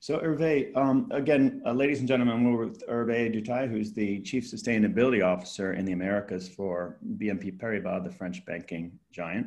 So 0.05 0.19
Hervé, 0.19 0.77
um, 0.77 1.09
again, 1.13 1.63
uh, 1.65 1.73
ladies 1.73 2.01
and 2.01 2.07
gentlemen, 2.07 2.45
we're 2.45 2.67
with 2.67 2.87
Hervé 2.87 3.35
Duteil, 3.35 3.71
who's 3.71 3.95
the 3.95 4.21
Chief 4.21 4.45
Sustainability 4.45 5.25
Officer 5.25 5.73
in 5.73 5.87
the 5.87 5.93
Americas 5.93 6.47
for 6.47 6.99
BNP 7.17 7.59
Paribas, 7.59 8.05
the 8.05 8.11
French 8.11 8.45
banking 8.45 8.99
giant. 9.13 9.47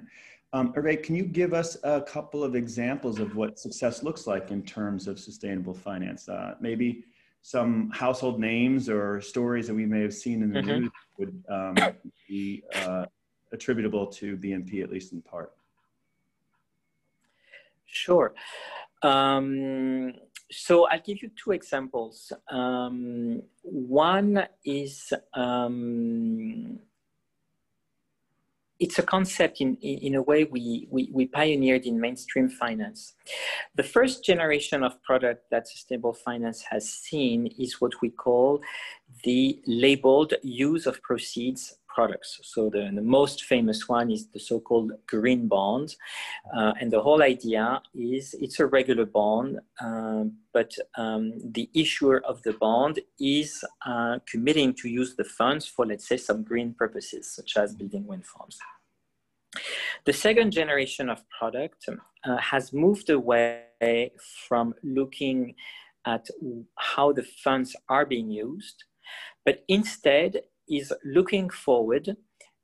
Um, 0.53 0.73
Hervé, 0.73 1.03
can 1.03 1.15
you 1.15 1.25
give 1.25 1.53
us 1.53 1.77
a 1.83 2.01
couple 2.01 2.43
of 2.43 2.55
examples 2.55 3.19
of 3.19 3.35
what 3.35 3.59
success 3.59 4.01
looks 4.01 4.25
like 4.25 4.49
in 4.49 4.63
terms 4.63 5.07
of 5.07 5.19
sustainable 5.19 5.75
finance? 5.75 6.27
Uh, 6.27 6.55
maybe 6.59 7.03
some 7.43 7.91
household 7.91 8.39
names 8.39 8.89
or 8.89 9.21
stories 9.21 9.67
that 9.67 9.75
we 9.75 9.85
may 9.85 10.01
have 10.01 10.15
seen 10.15 10.41
in 10.41 10.51
the 10.51 10.61
mm-hmm. 10.61 10.79
news 10.79 10.91
would 11.19 11.43
um, 11.49 11.75
be 12.27 12.63
uh, 12.73 13.05
attributable 13.51 14.07
to 14.07 14.35
BNP, 14.35 14.81
at 14.81 14.89
least 14.89 15.13
in 15.13 15.21
part. 15.21 15.53
Sure. 17.85 18.33
Um, 19.03 20.13
so 20.51 20.87
I'll 20.87 21.01
give 21.01 21.21
you 21.21 21.29
two 21.41 21.51
examples. 21.51 22.31
Um, 22.49 23.41
one 23.63 24.47
is 24.63 25.11
um, 25.33 26.79
it's 28.79 28.99
a 28.99 29.03
concept 29.03 29.59
in, 29.59 29.75
in 29.77 30.15
a 30.15 30.21
way 30.21 30.43
we, 30.43 30.87
we, 30.91 31.09
we, 31.11 31.25
pioneered 31.25 31.85
in 31.85 31.99
mainstream 31.99 32.47
finance. 32.47 33.15
The 33.75 33.83
first 33.83 34.23
generation 34.23 34.83
of 34.83 35.01
product 35.03 35.49
that 35.49 35.67
sustainable 35.67 36.13
finance 36.13 36.63
has 36.69 36.87
seen 36.87 37.47
is 37.57 37.81
what 37.81 37.93
we 38.01 38.09
call 38.09 38.61
the 39.23 39.61
labeled 39.65 40.35
use 40.43 40.85
of 40.85 41.01
proceeds 41.01 41.77
products. 41.97 42.39
So 42.53 42.69
the, 42.75 42.83
the 42.99 43.07
most 43.19 43.37
famous 43.53 43.79
one 43.97 44.07
is 44.15 44.23
the 44.33 44.39
so-called 44.51 44.91
green 45.13 45.47
bond. 45.47 45.87
Uh, 46.55 46.73
and 46.79 46.87
the 46.95 47.01
whole 47.05 47.23
idea 47.35 47.81
is 47.95 48.35
it's 48.43 48.59
a 48.59 48.67
regular 48.77 49.07
bond, 49.19 49.51
uh, 49.85 50.25
but 50.57 50.71
um, 51.03 51.23
the 51.57 51.67
issuer 51.83 52.17
of 52.31 52.35
the 52.43 52.53
bond 52.65 52.95
is 53.39 53.49
uh, 53.91 54.15
committing 54.31 54.69
to 54.81 54.85
use 54.99 55.11
the 55.15 55.29
funds 55.39 55.65
for, 55.73 55.83
let's 55.91 56.07
say, 56.11 56.17
some 56.17 56.39
green 56.51 56.69
purposes, 56.81 57.23
such 57.37 57.51
as 57.57 57.67
building 57.79 58.05
wind 58.11 58.25
farms. 58.33 58.57
The 60.09 60.13
second 60.27 60.49
generation 60.51 61.05
of 61.09 61.17
product 61.39 61.81
uh, 61.89 62.37
has 62.51 62.63
moved 62.83 63.09
away 63.09 64.11
from 64.47 64.65
looking 64.97 65.39
at 66.05 66.23
how 66.93 67.07
the 67.17 67.25
funds 67.43 67.69
are 67.95 68.05
being 68.05 68.29
used, 68.29 68.77
but 69.45 69.55
instead 69.67 70.31
is 70.69 70.93
looking 71.03 71.49
forward 71.49 72.15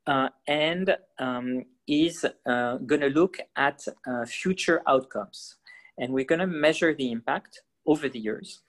uh, 0.06 0.28
and 0.46 0.96
um, 1.18 1.64
is 1.86 2.24
uh, 2.24 2.76
going 2.78 3.00
to 3.00 3.08
look 3.08 3.38
at 3.56 3.84
uh, 4.06 4.24
future 4.26 4.82
outcomes. 4.86 5.56
And 5.98 6.12
we're 6.12 6.24
going 6.24 6.40
to 6.40 6.46
measure 6.46 6.94
the 6.94 7.10
impact 7.10 7.62
over 7.86 8.08
the 8.08 8.18
years. 8.18 8.62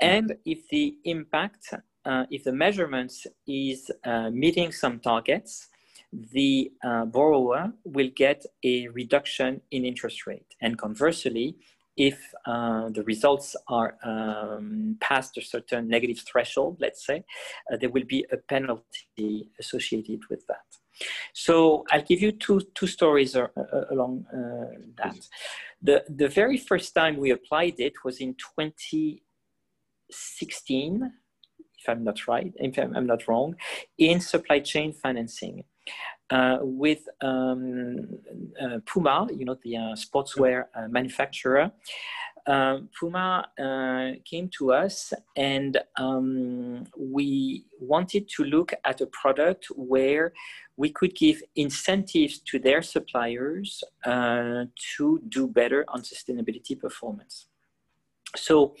And 0.00 0.36
if 0.44 0.68
the 0.70 0.96
impact, 1.04 1.74
uh, 2.04 2.24
if 2.30 2.44
the 2.44 2.52
measurements 2.52 3.26
is 3.46 3.90
uh, 4.04 4.30
meeting 4.30 4.72
some 4.72 4.98
targets, 4.98 5.68
the 6.12 6.70
uh, 6.84 7.06
borrower 7.06 7.72
will 7.84 8.10
get 8.14 8.44
a 8.64 8.88
reduction 8.88 9.60
in 9.70 9.84
interest 9.84 10.26
rate. 10.26 10.54
And 10.60 10.76
conversely, 10.76 11.56
if 11.96 12.32
uh, 12.46 12.88
the 12.90 13.02
results 13.04 13.56
are 13.68 13.96
um, 14.02 14.96
past 15.00 15.36
a 15.36 15.42
certain 15.42 15.88
negative 15.88 16.20
threshold, 16.20 16.78
let's 16.80 17.04
say, 17.06 17.24
uh, 17.72 17.76
there 17.76 17.90
will 17.90 18.04
be 18.04 18.24
a 18.32 18.36
penalty 18.36 19.50
associated 19.58 20.20
with 20.30 20.46
that. 20.46 20.64
So 21.32 21.84
I'll 21.90 22.02
give 22.02 22.20
you 22.20 22.32
two, 22.32 22.60
two 22.74 22.86
stories 22.86 23.34
uh, 23.36 23.46
uh, 23.56 23.84
along 23.90 24.26
uh, 24.32 24.66
that. 24.96 25.16
The, 25.80 26.04
the 26.08 26.28
very 26.28 26.58
first 26.58 26.94
time 26.94 27.16
we 27.16 27.30
applied 27.30 27.76
it 27.78 27.94
was 28.04 28.20
in 28.20 28.34
2016, 28.34 31.12
if 31.78 31.88
I'm 31.88 32.04
not 32.04 32.28
right, 32.28 32.52
if 32.56 32.76
I'm 32.78 33.06
not 33.06 33.26
wrong, 33.26 33.56
in 33.98 34.20
supply 34.20 34.60
chain 34.60 34.92
financing. 34.92 35.64
Uh, 36.32 36.58
with 36.62 37.02
um, 37.20 38.08
uh, 38.58 38.78
Puma, 38.86 39.28
you 39.38 39.44
know, 39.44 39.56
the 39.62 39.76
uh, 39.76 39.94
sportswear 40.04 40.64
manufacturer, 40.88 41.70
um, 42.46 42.88
Puma 42.98 43.48
uh, 43.58 44.18
came 44.24 44.48
to 44.58 44.72
us 44.72 45.12
and 45.36 45.78
um, 45.96 46.84
we 46.98 47.64
wanted 47.80 48.28
to 48.30 48.44
look 48.44 48.72
at 48.84 49.00
a 49.00 49.06
product 49.06 49.66
where 49.76 50.32
we 50.76 50.90
could 50.90 51.14
give 51.14 51.42
incentives 51.54 52.38
to 52.40 52.58
their 52.58 52.82
suppliers 52.82 53.84
uh, 54.04 54.64
to 54.96 55.22
do 55.28 55.46
better 55.46 55.84
on 55.88 56.02
sustainability 56.02 56.78
performance. 56.78 57.46
So 58.36 58.74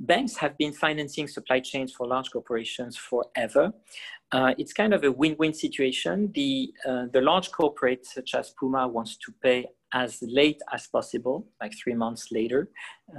banks 0.00 0.36
have 0.36 0.56
been 0.58 0.72
financing 0.72 1.28
supply 1.28 1.60
chains 1.60 1.92
for 1.92 2.06
large 2.06 2.30
corporations 2.30 2.96
forever. 2.96 3.72
Uh, 4.32 4.54
it's 4.58 4.72
kind 4.72 4.92
of 4.92 5.04
a 5.04 5.12
win-win 5.12 5.54
situation. 5.54 6.32
The, 6.34 6.72
uh, 6.86 7.06
the 7.12 7.20
large 7.20 7.50
corporates 7.52 8.06
such 8.06 8.34
as 8.34 8.50
Puma 8.58 8.88
wants 8.88 9.16
to 9.18 9.32
pay 9.40 9.66
as 10.04 10.22
late 10.40 10.60
as 10.76 10.86
possible, 10.96 11.38
like 11.60 11.72
three 11.80 11.94
months 11.94 12.24
later 12.30 12.68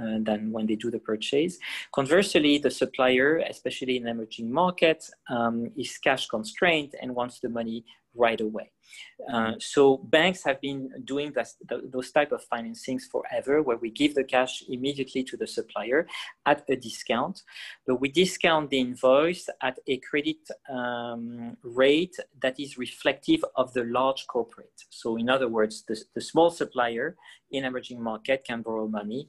uh, 0.00 0.18
than 0.28 0.40
when 0.54 0.64
they 0.66 0.76
do 0.76 0.90
the 0.90 1.02
purchase. 1.10 1.58
Conversely, 1.92 2.58
the 2.58 2.70
supplier, 2.70 3.30
especially 3.54 3.96
in 3.96 4.06
emerging 4.06 4.48
markets, 4.62 5.10
um, 5.28 5.56
is 5.76 5.98
cash 5.98 6.24
constrained 6.28 6.92
and 7.00 7.14
wants 7.14 7.40
the 7.40 7.48
money 7.48 7.84
right 8.14 8.40
away. 8.40 8.70
Uh, 9.32 9.52
so 9.58 9.98
banks 9.98 10.42
have 10.44 10.60
been 10.60 10.90
doing 11.04 11.32
this, 11.32 11.56
those 11.94 12.10
type 12.10 12.32
of 12.32 12.42
financings 12.52 13.02
forever, 13.10 13.62
where 13.62 13.76
we 13.76 13.90
give 13.90 14.14
the 14.14 14.24
cash 14.24 14.62
immediately 14.68 15.22
to 15.22 15.36
the 15.36 15.46
supplier 15.46 16.06
at 16.46 16.64
a 16.70 16.76
discount, 16.76 17.42
but 17.86 18.00
we 18.00 18.08
discount 18.08 18.70
the 18.70 18.78
invoice 18.78 19.48
at 19.62 19.78
a 19.86 19.98
credit 19.98 20.42
um, 20.70 21.56
rate 21.62 22.16
that 22.40 22.58
is 22.58 22.78
reflective 22.78 23.44
of 23.56 23.72
the 23.74 23.84
large 23.84 24.26
corporate. 24.26 24.78
So 24.88 25.16
in 25.16 25.28
other 25.28 25.48
words, 25.48 25.84
the, 25.86 25.96
the 26.14 26.20
small 26.22 26.50
supplier 26.68 27.16
in 27.50 27.64
emerging 27.64 28.02
market 28.02 28.44
can 28.44 28.62
borrow 28.62 28.86
money 28.86 29.28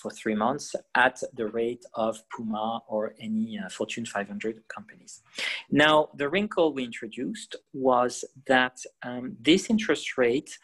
for 0.00 0.10
three 0.10 0.34
months 0.34 0.74
at 0.94 1.16
the 1.34 1.46
rate 1.46 1.84
of 1.94 2.22
Puma 2.30 2.80
or 2.88 3.14
any 3.20 3.58
uh, 3.58 3.68
Fortune 3.68 4.06
500 4.06 4.62
companies. 4.68 5.22
Now, 5.70 6.08
the 6.14 6.28
wrinkle 6.28 6.72
we 6.72 6.84
introduced 6.84 7.56
was 7.72 8.24
that 8.46 8.76
um, 9.02 9.36
this 9.40 9.70
interest 9.70 10.18
rate 10.18 10.58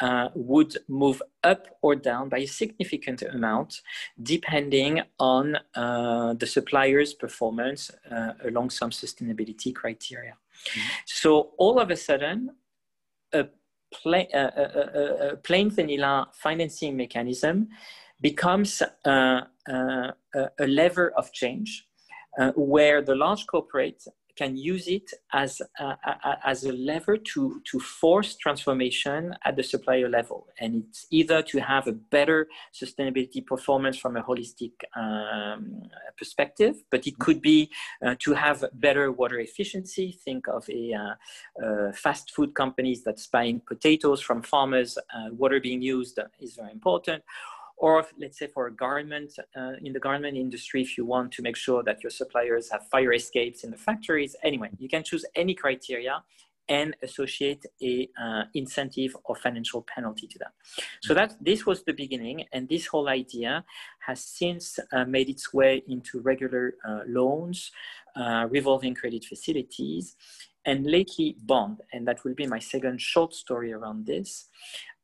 uh, 0.00 0.28
would 0.34 0.76
move 0.88 1.22
up 1.42 1.66
or 1.80 1.94
down 1.94 2.28
by 2.28 2.38
a 2.38 2.46
significant 2.46 3.22
amount 3.22 3.80
depending 4.22 5.00
on 5.18 5.56
uh, 5.74 6.34
the 6.34 6.46
supplier's 6.46 7.14
performance 7.14 7.90
uh, 8.10 8.32
along 8.44 8.68
some 8.70 8.90
sustainability 8.90 9.74
criteria. 9.74 10.34
Mm-hmm. 10.34 10.88
So 11.06 11.52
all 11.56 11.78
of 11.78 11.90
a 11.90 11.96
sudden, 11.96 12.50
a, 13.32 13.46
plain, 13.92 14.26
a, 14.34 15.32
a 15.32 15.36
plain 15.36 15.70
vanilla 15.70 16.28
financing 16.32 16.96
mechanism 16.96 17.68
becomes 18.20 18.82
uh, 19.04 19.40
uh, 19.68 20.12
a 20.58 20.66
lever 20.66 21.12
of 21.16 21.32
change 21.32 21.86
uh, 22.38 22.52
where 22.52 23.02
the 23.02 23.14
large 23.14 23.46
corporate 23.46 24.02
can 24.36 24.56
use 24.56 24.86
it 24.88 25.10
as 25.32 25.60
a, 25.78 25.96
as 26.44 26.64
a 26.64 26.72
lever 26.72 27.16
to, 27.16 27.60
to 27.70 27.80
force 27.80 28.36
transformation 28.36 29.34
at 29.44 29.56
the 29.56 29.62
supplier 29.62 30.08
level. 30.08 30.46
And 30.60 30.84
it's 30.88 31.06
either 31.10 31.42
to 31.42 31.58
have 31.60 31.86
a 31.86 31.92
better 31.92 32.46
sustainability 32.74 33.44
performance 33.44 33.96
from 33.98 34.16
a 34.16 34.22
holistic 34.22 34.72
um, 34.96 35.82
perspective, 36.18 36.76
but 36.90 37.06
it 37.06 37.18
could 37.18 37.40
be 37.40 37.70
uh, 38.04 38.14
to 38.20 38.34
have 38.34 38.64
better 38.74 39.10
water 39.12 39.38
efficiency. 39.40 40.18
Think 40.24 40.46
of 40.48 40.68
a 40.68 40.92
uh, 40.92 41.64
uh, 41.64 41.92
fast 41.92 42.32
food 42.34 42.54
companies 42.54 43.02
that's 43.02 43.26
buying 43.26 43.60
potatoes 43.66 44.20
from 44.20 44.42
farmers, 44.42 44.98
uh, 44.98 45.28
water 45.32 45.60
being 45.60 45.82
used 45.82 46.18
is 46.40 46.56
very 46.56 46.72
important 46.72 47.22
or 47.76 48.06
let's 48.18 48.38
say 48.38 48.46
for 48.46 48.66
a 48.66 48.74
garment, 48.74 49.32
uh, 49.56 49.72
in 49.82 49.92
the 49.92 50.00
garment 50.00 50.36
industry, 50.36 50.80
if 50.82 50.96
you 50.96 51.04
want 51.04 51.32
to 51.32 51.42
make 51.42 51.56
sure 51.56 51.82
that 51.82 52.02
your 52.02 52.10
suppliers 52.10 52.70
have 52.70 52.86
fire 52.88 53.12
escapes 53.12 53.64
in 53.64 53.70
the 53.70 53.76
factories, 53.76 54.34
anyway, 54.42 54.70
you 54.78 54.88
can 54.88 55.02
choose 55.04 55.24
any 55.34 55.54
criteria 55.54 56.22
and 56.68 56.96
associate 57.02 57.64
a 57.82 58.08
uh, 58.20 58.42
incentive 58.54 59.16
or 59.24 59.36
financial 59.36 59.82
penalty 59.82 60.26
to 60.26 60.38
that. 60.38 60.52
So 61.02 61.14
that 61.14 61.36
this 61.40 61.64
was 61.64 61.84
the 61.84 61.92
beginning, 61.92 62.44
and 62.52 62.68
this 62.68 62.86
whole 62.86 63.08
idea 63.08 63.64
has 64.00 64.24
since 64.24 64.78
uh, 64.92 65.04
made 65.04 65.28
its 65.28 65.52
way 65.54 65.82
into 65.86 66.20
regular 66.20 66.74
uh, 66.86 67.00
loans, 67.06 67.70
uh, 68.16 68.46
revolving 68.50 68.94
credit 68.94 69.24
facilities, 69.24 70.16
and 70.64 70.84
lately 70.84 71.36
bond. 71.44 71.82
And 71.92 72.06
that 72.08 72.24
will 72.24 72.34
be 72.34 72.46
my 72.46 72.58
second 72.58 73.00
short 73.00 73.32
story 73.32 73.72
around 73.72 74.06
this 74.06 74.48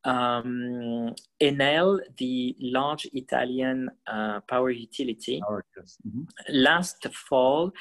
um, 0.04 1.14
Enel, 1.40 2.00
the 2.18 2.56
large 2.60 3.08
Italian 3.12 3.90
uh, 4.06 4.40
power 4.48 4.70
utility, 4.70 5.40
power, 5.40 5.64
yes. 5.76 5.96
mm-hmm. 6.06 6.22
last 6.48 7.06
fall 7.12 7.72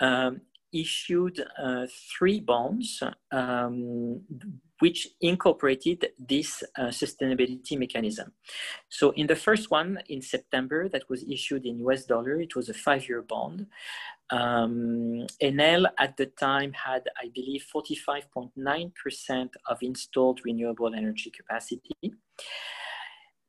um, 0.00 0.40
issued 0.72 1.44
uh, 1.62 1.86
three 2.16 2.40
bonds 2.40 3.02
um, 3.32 4.20
which 4.80 5.08
incorporated 5.20 6.08
this 6.18 6.62
uh, 6.76 6.88
sustainability 6.88 7.78
mechanism. 7.78 8.32
So 8.88 9.10
in 9.12 9.26
the 9.26 9.36
first 9.36 9.70
one 9.70 9.98
in 10.08 10.20
September 10.20 10.88
that 10.88 11.08
was 11.08 11.22
issued 11.24 11.64
in 11.64 11.78
US 11.86 12.04
dollar, 12.04 12.40
it 12.40 12.56
was 12.56 12.68
a 12.68 12.74
five-year 12.74 13.22
bond. 13.22 13.66
Um, 14.30 15.26
Enel 15.42 15.86
at 15.98 16.16
the 16.16 16.26
time 16.26 16.72
had, 16.72 17.02
I 17.22 17.30
believe, 17.34 17.64
45.9% 17.74 19.50
of 19.68 19.78
installed 19.82 20.40
renewable 20.44 20.94
energy 20.94 21.30
capacity. 21.30 21.90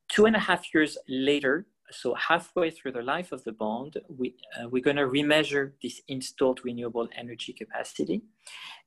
Two 0.09 0.25
and 0.25 0.35
a 0.35 0.39
half 0.39 0.73
years 0.73 0.97
later, 1.07 1.65
so 1.91 2.13
halfway 2.15 2.69
through 2.71 2.93
the 2.93 3.01
life 3.01 3.31
of 3.31 3.43
the 3.43 3.51
bond, 3.51 3.97
we, 4.07 4.35
uh, 4.59 4.67
we're 4.69 4.83
going 4.83 4.97
to 4.97 5.07
remeasure 5.07 5.71
this 5.81 6.01
installed 6.07 6.61
renewable 6.63 7.07
energy 7.17 7.53
capacity. 7.53 8.21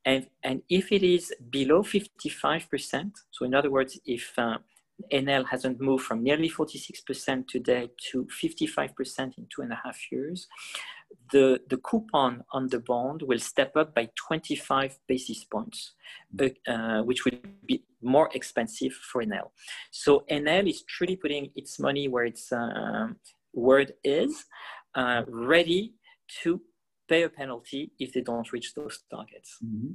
And, 0.04 0.26
and 0.42 0.62
if 0.68 0.92
it 0.92 1.02
is 1.02 1.32
below 1.50 1.82
55%, 1.82 3.12
so 3.30 3.44
in 3.44 3.54
other 3.54 3.70
words, 3.70 3.98
if 4.04 4.32
uh, 4.38 4.58
Enel 5.12 5.46
hasn't 5.46 5.80
moved 5.80 6.04
from 6.04 6.22
nearly 6.22 6.48
46% 6.48 7.48
today 7.48 7.90
to 8.10 8.26
55% 8.26 9.38
in 9.38 9.46
two 9.54 9.62
and 9.62 9.72
a 9.72 9.80
half 9.82 9.98
years, 10.10 10.46
the, 11.32 11.60
the 11.68 11.76
coupon 11.78 12.44
on 12.52 12.68
the 12.68 12.80
bond 12.80 13.22
will 13.22 13.38
step 13.38 13.76
up 13.76 13.94
by 13.94 14.08
25 14.14 14.98
basis 15.06 15.44
points, 15.44 15.92
uh, 16.66 17.02
which 17.02 17.24
will 17.24 17.38
be 17.66 17.82
more 18.04 18.28
expensive 18.34 18.92
for 18.92 19.22
Enel. 19.22 19.50
So 19.90 20.24
Enel 20.30 20.68
is 20.68 20.82
truly 20.84 21.16
putting 21.16 21.50
its 21.56 21.80
money 21.80 22.08
where 22.08 22.24
its 22.24 22.52
uh, 22.52 23.08
word 23.52 23.94
is, 24.04 24.44
uh, 24.94 25.22
ready 25.28 25.94
to 26.42 26.60
pay 27.08 27.22
a 27.22 27.28
penalty 27.28 27.92
if 27.98 28.12
they 28.12 28.20
don't 28.20 28.52
reach 28.52 28.74
those 28.74 29.02
targets. 29.10 29.58
Mm-hmm. 29.64 29.92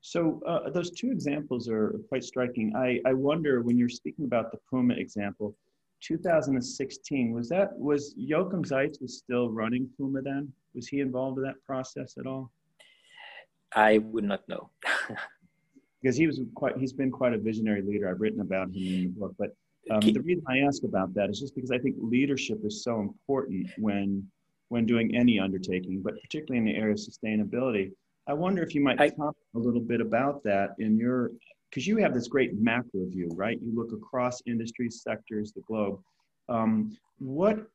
So 0.00 0.40
uh, 0.46 0.70
those 0.70 0.90
two 0.92 1.10
examples 1.10 1.68
are 1.68 1.98
quite 2.08 2.22
striking. 2.22 2.72
I, 2.76 3.00
I 3.08 3.12
wonder 3.12 3.62
when 3.62 3.76
you're 3.76 3.88
speaking 3.88 4.24
about 4.24 4.52
the 4.52 4.58
Puma 4.70 4.94
example, 4.94 5.56
2016 6.02 7.32
was 7.32 7.48
that 7.48 7.76
was 7.76 8.14
Joachim 8.16 8.62
Zeitz 8.62 9.00
was 9.00 9.18
still 9.18 9.50
running 9.50 9.88
Puma 9.96 10.22
then? 10.22 10.52
Was 10.74 10.86
he 10.86 11.00
involved 11.00 11.38
in 11.38 11.44
that 11.44 11.62
process 11.64 12.14
at 12.18 12.26
all? 12.26 12.52
I 13.74 13.98
would 13.98 14.24
not 14.24 14.48
know. 14.48 14.70
because 16.06 16.16
he 16.16 16.28
was 16.28 16.40
quite 16.54 16.76
he's 16.78 16.92
been 16.92 17.10
quite 17.10 17.32
a 17.32 17.38
visionary 17.38 17.82
leader. 17.82 18.08
I've 18.08 18.20
written 18.20 18.40
about 18.40 18.68
him 18.68 18.74
in 18.76 19.02
the 19.02 19.06
book, 19.08 19.34
but 19.36 19.50
um, 19.90 19.98
the 20.00 20.20
reason 20.20 20.44
I 20.48 20.58
ask 20.58 20.84
about 20.84 21.12
that 21.14 21.30
is 21.30 21.40
just 21.40 21.56
because 21.56 21.72
I 21.72 21.78
think 21.78 21.96
leadership 21.98 22.58
is 22.62 22.84
so 22.84 23.00
important 23.00 23.68
when 23.76 24.24
when 24.68 24.86
doing 24.86 25.16
any 25.16 25.40
undertaking, 25.40 26.02
but 26.04 26.14
particularly 26.22 26.58
in 26.58 26.64
the 26.64 26.80
area 26.80 26.92
of 26.94 27.00
sustainability. 27.00 27.90
I 28.28 28.34
wonder 28.34 28.62
if 28.62 28.72
you 28.72 28.82
might 28.82 29.00
I, 29.00 29.08
talk 29.08 29.34
a 29.56 29.58
little 29.58 29.80
bit 29.80 30.00
about 30.00 30.44
that 30.44 30.70
in 30.78 30.96
your 30.96 31.32
because 31.70 31.88
you 31.88 31.96
have 31.96 32.14
this 32.14 32.28
great 32.28 32.56
macro 32.56 33.06
view, 33.08 33.28
right? 33.34 33.58
You 33.60 33.74
look 33.74 33.92
across 33.92 34.40
industries, 34.46 35.02
sectors, 35.02 35.52
the 35.52 35.62
globe. 35.62 35.98
Um, 36.48 36.96
what 37.18 37.66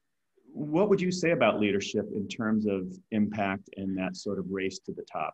what 0.54 0.88
would 0.88 1.02
you 1.02 1.12
say 1.12 1.32
about 1.32 1.60
leadership 1.60 2.06
in 2.16 2.30
terms 2.30 2.66
of 2.66 2.94
impact 3.12 3.70
and 3.76 3.98
that 3.98 4.16
sort 4.16 4.40
of 4.40 4.46
race 4.50 4.80
to 4.86 4.94
the 4.94 5.04
top? 5.12 5.34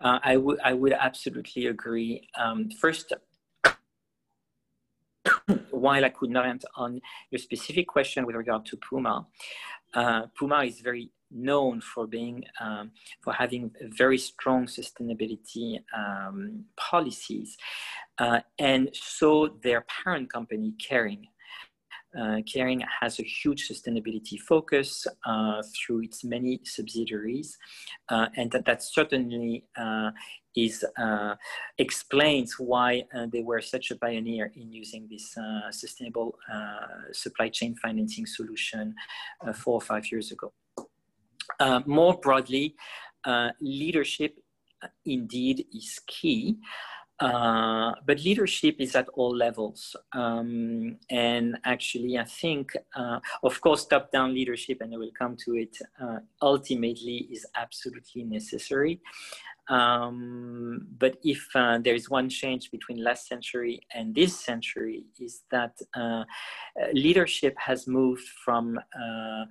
Uh, 0.00 0.18
I 0.22 0.36
would 0.36 0.60
I 0.60 0.72
would 0.72 0.92
absolutely 0.92 1.66
agree. 1.66 2.28
Um, 2.36 2.70
first, 2.80 3.12
while 5.70 6.04
I 6.04 6.08
could 6.08 6.30
not 6.30 6.46
answer 6.46 6.68
on 6.76 7.00
your 7.30 7.38
specific 7.38 7.88
question 7.88 8.26
with 8.26 8.36
regard 8.36 8.66
to 8.66 8.76
Puma, 8.76 9.26
uh, 9.94 10.22
Puma 10.38 10.64
is 10.64 10.80
very 10.80 11.10
known 11.30 11.80
for 11.80 12.06
being 12.06 12.44
um, 12.60 12.90
for 13.22 13.32
having 13.32 13.70
very 13.82 14.18
strong 14.18 14.66
sustainability 14.66 15.80
um, 15.96 16.64
policies, 16.76 17.56
uh, 18.18 18.40
and 18.58 18.90
so 18.92 19.56
their 19.62 19.82
parent 19.82 20.32
company, 20.32 20.74
Kering, 20.78 21.28
uh, 22.16 22.40
Kering 22.42 22.82
has 23.00 23.18
a 23.18 23.22
huge 23.22 23.68
sustainability 23.68 24.38
focus 24.38 25.06
uh, 25.26 25.62
through 25.74 26.02
its 26.02 26.24
many 26.24 26.60
subsidiaries, 26.64 27.58
uh, 28.08 28.26
and 28.36 28.50
that, 28.52 28.64
that 28.64 28.82
certainly 28.82 29.64
uh, 29.76 30.10
is 30.56 30.84
uh, 30.98 31.34
explains 31.78 32.58
why 32.58 33.02
uh, 33.14 33.26
they 33.32 33.42
were 33.42 33.60
such 33.60 33.90
a 33.90 33.96
pioneer 33.96 34.52
in 34.54 34.72
using 34.72 35.08
this 35.10 35.36
sustainable 35.70 36.38
supply 37.12 37.48
chain 37.48 37.74
financing 37.74 38.26
solution 38.26 38.94
four 39.54 39.74
or 39.74 39.80
five 39.80 40.10
years 40.12 40.30
ago. 40.30 40.52
more 41.86 42.14
broadly, 42.18 42.76
leadership 43.60 44.38
indeed 45.04 45.66
is 45.74 46.00
key. 46.06 46.56
Uh, 47.20 47.92
but 48.06 48.24
leadership 48.24 48.76
is 48.80 48.96
at 48.96 49.08
all 49.10 49.34
levels. 49.34 49.94
Um, 50.12 50.96
and 51.10 51.56
actually, 51.64 52.18
I 52.18 52.24
think, 52.24 52.76
uh, 52.96 53.20
of 53.42 53.60
course, 53.60 53.86
top 53.86 54.10
down 54.10 54.34
leadership, 54.34 54.80
and 54.80 54.92
I 54.92 54.96
will 54.96 55.12
come 55.16 55.36
to 55.44 55.54
it, 55.54 55.76
uh, 56.02 56.18
ultimately 56.42 57.28
is 57.30 57.46
absolutely 57.54 58.24
necessary. 58.24 59.00
Um, 59.68 60.86
but 60.98 61.16
if 61.22 61.46
uh, 61.54 61.78
there 61.78 61.94
is 61.94 62.10
one 62.10 62.28
change 62.28 62.70
between 62.70 63.02
last 63.02 63.26
century 63.26 63.80
and 63.94 64.14
this 64.14 64.38
century, 64.38 65.04
is 65.18 65.42
that 65.50 65.78
uh, 65.94 66.24
leadership 66.92 67.54
has 67.58 67.86
moved 67.86 68.26
from 68.44 68.78
uh, 68.78 69.44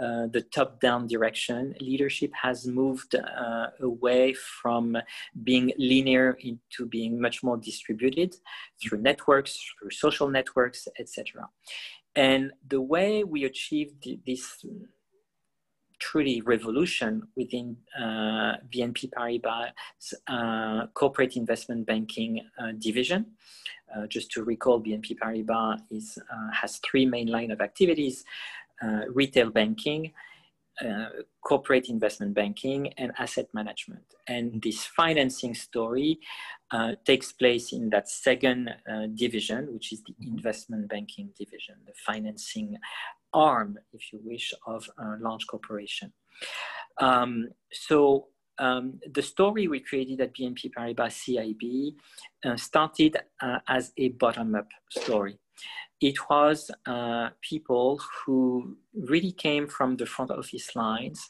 uh 0.00 0.26
the 0.32 0.44
top-down 0.54 1.06
direction. 1.06 1.74
Leadership 1.80 2.32
has 2.34 2.66
moved 2.66 3.14
uh, 3.14 3.66
away 3.80 4.32
from 4.32 4.96
being 5.42 5.72
linear 5.76 6.38
into 6.40 6.86
being 6.86 7.20
much 7.20 7.42
more 7.42 7.58
distributed 7.58 8.34
through 8.80 9.00
networks, 9.02 9.58
through 9.78 9.90
social 9.90 10.28
networks, 10.28 10.88
etc. 10.98 11.48
And 12.16 12.52
the 12.66 12.80
way 12.80 13.22
we 13.22 13.44
achieve 13.44 13.92
this 14.26 14.64
truly 15.98 16.40
revolution 16.40 17.22
within 17.36 17.76
uh, 17.98 18.56
BNP 18.72 19.10
Paribas' 19.10 20.14
uh, 20.26 20.86
corporate 20.94 21.36
investment 21.36 21.86
banking 21.86 22.40
uh, 22.58 22.72
division. 22.78 23.26
Uh, 23.94 24.06
just 24.06 24.30
to 24.32 24.44
recall, 24.44 24.80
BNP 24.80 25.18
Paribas 25.18 25.80
is, 25.90 26.18
uh, 26.30 26.50
has 26.52 26.78
three 26.78 27.06
main 27.06 27.28
line 27.28 27.50
of 27.50 27.60
activities, 27.60 28.24
uh, 28.82 29.02
retail 29.12 29.50
banking, 29.50 30.12
corporate 31.42 31.88
investment 31.88 32.32
banking, 32.34 32.92
and 32.98 33.10
asset 33.18 33.48
management. 33.52 34.04
And 34.28 34.62
this 34.62 34.84
financing 34.84 35.52
story 35.54 36.20
takes 37.04 37.32
place 37.32 37.72
in 37.72 37.90
that 37.90 38.08
second 38.08 38.72
division, 39.16 39.72
which 39.72 39.92
is 39.92 40.04
the 40.04 40.14
investment 40.24 40.88
banking 40.88 41.30
division, 41.36 41.74
the 41.84 41.94
financing 42.06 42.78
arm, 43.32 43.78
if 43.92 44.12
you 44.12 44.20
wish, 44.22 44.52
of 44.66 44.88
a 44.98 45.16
large 45.20 45.46
corporation. 45.46 46.12
Um, 47.00 47.48
so 47.72 48.28
um, 48.58 48.98
the 49.12 49.22
story 49.22 49.68
we 49.68 49.80
created 49.80 50.20
at 50.20 50.34
BNP 50.34 50.70
Paribas 50.76 51.14
CIB 51.22 51.94
uh, 52.44 52.56
started 52.56 53.16
uh, 53.40 53.58
as 53.68 53.92
a 53.96 54.08
bottom-up 54.10 54.68
story. 54.90 55.38
It 56.00 56.16
was 56.30 56.70
uh, 56.86 57.30
people 57.40 58.00
who 58.24 58.76
really 58.94 59.32
came 59.32 59.66
from 59.66 59.96
the 59.96 60.06
front 60.06 60.30
office 60.30 60.76
lines 60.76 61.28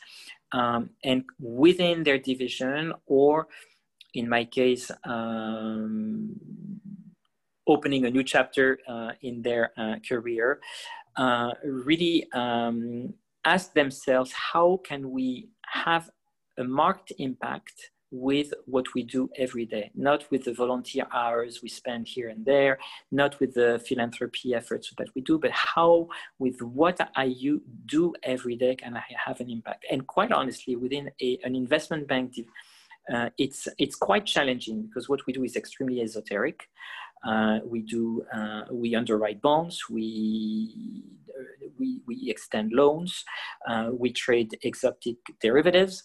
um, 0.53 0.91
and 1.05 1.25
within 1.41 2.03
their 2.03 2.19
division 2.19 2.93
or 3.07 3.49
in 4.15 4.29
my 4.29 4.45
case, 4.45 4.91
um, 5.05 6.35
opening 7.69 8.05
a 8.07 8.11
new 8.11 8.25
chapter 8.25 8.79
uh, 8.89 9.13
in 9.23 9.43
their 9.43 9.73
uh, 9.77 9.97
career, 10.09 10.61
uh, 11.17 11.53
really 11.65 12.27
um, 12.33 13.15
ask 13.45 13.73
themselves 13.75 14.33
how 14.33 14.81
can 14.85 15.11
we 15.11 15.49
have 15.67 16.11
a 16.59 16.65
marked 16.65 17.13
impact 17.19 17.91
with 18.11 18.55
what 18.65 18.87
we 18.95 19.03
do 19.03 19.29
every 19.37 19.67
day, 19.67 19.91
not 19.95 20.25
with 20.31 20.45
the 20.45 20.55
volunteer 20.55 21.07
hours 21.13 21.61
we 21.63 21.69
spend 21.69 22.09
here 22.09 22.29
and 22.31 22.45
there, 22.45 22.79
not 23.13 23.39
with 23.39 23.53
the 23.55 23.83
philanthropy 23.87 24.55
efforts 24.55 24.93
that 24.97 25.09
we 25.15 25.21
do, 25.21 25.39
but 25.39 25.51
how, 25.51 26.09
with 26.39 26.61
what 26.63 26.99
I 27.17 27.35
do 27.87 28.15
every 28.23 28.57
day, 28.57 28.77
can 28.77 28.97
I 28.97 29.05
have 29.27 29.41
an 29.41 29.51
impact? 29.51 29.85
And 29.91 30.07
quite 30.07 30.33
honestly, 30.33 30.75
within 30.75 31.11
a, 31.21 31.39
an 31.45 31.55
investment 31.55 32.09
bank, 32.09 32.35
uh, 33.13 33.29
it's, 33.37 33.69
it's 33.79 33.95
quite 33.95 34.25
challenging 34.25 34.83
because 34.83 35.09
what 35.09 35.27
we 35.27 35.33
do 35.33 35.45
is 35.45 35.57
extremely 35.57 36.01
esoteric. 36.01 36.69
Uh, 37.27 37.59
we 37.65 37.83
do 37.83 38.23
uh, 38.33 38.63
we 38.71 38.95
underwrite 38.95 39.41
bonds, 39.41 39.85
we 39.91 41.05
we, 41.79 42.01
we 42.07 42.31
extend 42.31 42.73
loans, 42.73 43.25
uh, 43.69 43.91
we 43.93 44.13
trade 44.13 44.59
exotic 44.63 45.17
derivatives. 45.41 46.03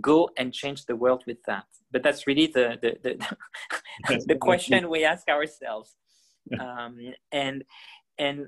Go 0.00 0.30
and 0.38 0.52
change 0.52 0.86
the 0.86 0.96
world 0.96 1.22
with 1.26 1.38
that. 1.46 1.64
But 1.90 2.02
that's 2.02 2.26
really 2.26 2.46
the 2.46 2.78
the 2.80 2.96
the, 3.02 4.24
the 4.26 4.36
question 4.36 4.88
we 4.88 5.04
ask 5.04 5.28
ourselves. 5.28 5.96
Um, 6.58 6.98
and 7.30 7.64
and 8.18 8.46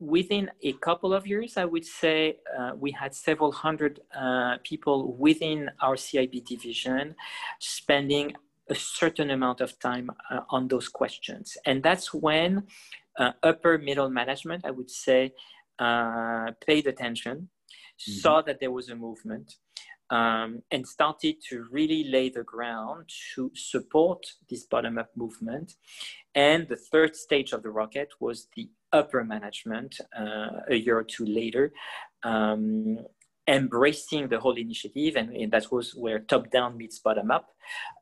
within 0.00 0.50
a 0.62 0.72
couple 0.74 1.12
of 1.12 1.26
years, 1.26 1.56
I 1.56 1.64
would 1.64 1.84
say 1.84 2.38
uh, 2.58 2.72
we 2.76 2.92
had 2.92 3.14
several 3.14 3.52
hundred 3.52 4.00
uh, 4.14 4.56
people 4.62 5.16
within 5.16 5.70
our 5.80 5.96
CIB 5.96 6.44
division 6.44 7.14
spending 7.58 8.32
a 8.70 8.74
certain 8.74 9.30
amount 9.30 9.60
of 9.60 9.78
time 9.78 10.10
uh, 10.30 10.40
on 10.50 10.68
those 10.68 10.88
questions. 10.88 11.56
And 11.64 11.82
that's 11.82 12.12
when 12.12 12.64
uh, 13.18 13.32
upper 13.42 13.78
middle 13.78 14.10
management, 14.10 14.64
I 14.64 14.70
would 14.70 14.90
say, 14.90 15.32
uh, 15.78 16.52
paid 16.66 16.86
attention, 16.86 17.36
mm-hmm. 17.36 18.12
saw 18.12 18.42
that 18.42 18.60
there 18.60 18.70
was 18.70 18.88
a 18.88 18.96
movement, 18.96 19.54
um, 20.10 20.62
and 20.70 20.86
started 20.86 21.36
to 21.48 21.66
really 21.70 22.04
lay 22.04 22.30
the 22.30 22.42
ground 22.42 23.10
to 23.34 23.50
support 23.54 24.24
this 24.48 24.64
bottom 24.64 24.98
up 24.98 25.10
movement. 25.16 25.74
And 26.34 26.68
the 26.68 26.76
third 26.76 27.16
stage 27.16 27.52
of 27.52 27.62
the 27.62 27.70
rocket 27.70 28.08
was 28.20 28.48
the 28.56 28.70
upper 28.92 29.22
management 29.24 30.00
uh, 30.18 30.60
a 30.70 30.76
year 30.76 30.98
or 30.98 31.04
two 31.04 31.26
later. 31.26 31.72
Um, 32.22 32.98
embracing 33.48 34.28
the 34.28 34.38
whole 34.38 34.56
initiative, 34.56 35.16
and, 35.16 35.34
and 35.34 35.50
that 35.50 35.72
was 35.72 35.94
where 35.94 36.18
top 36.18 36.50
down 36.50 36.76
meets 36.76 36.98
bottom 36.98 37.30
up, 37.30 37.54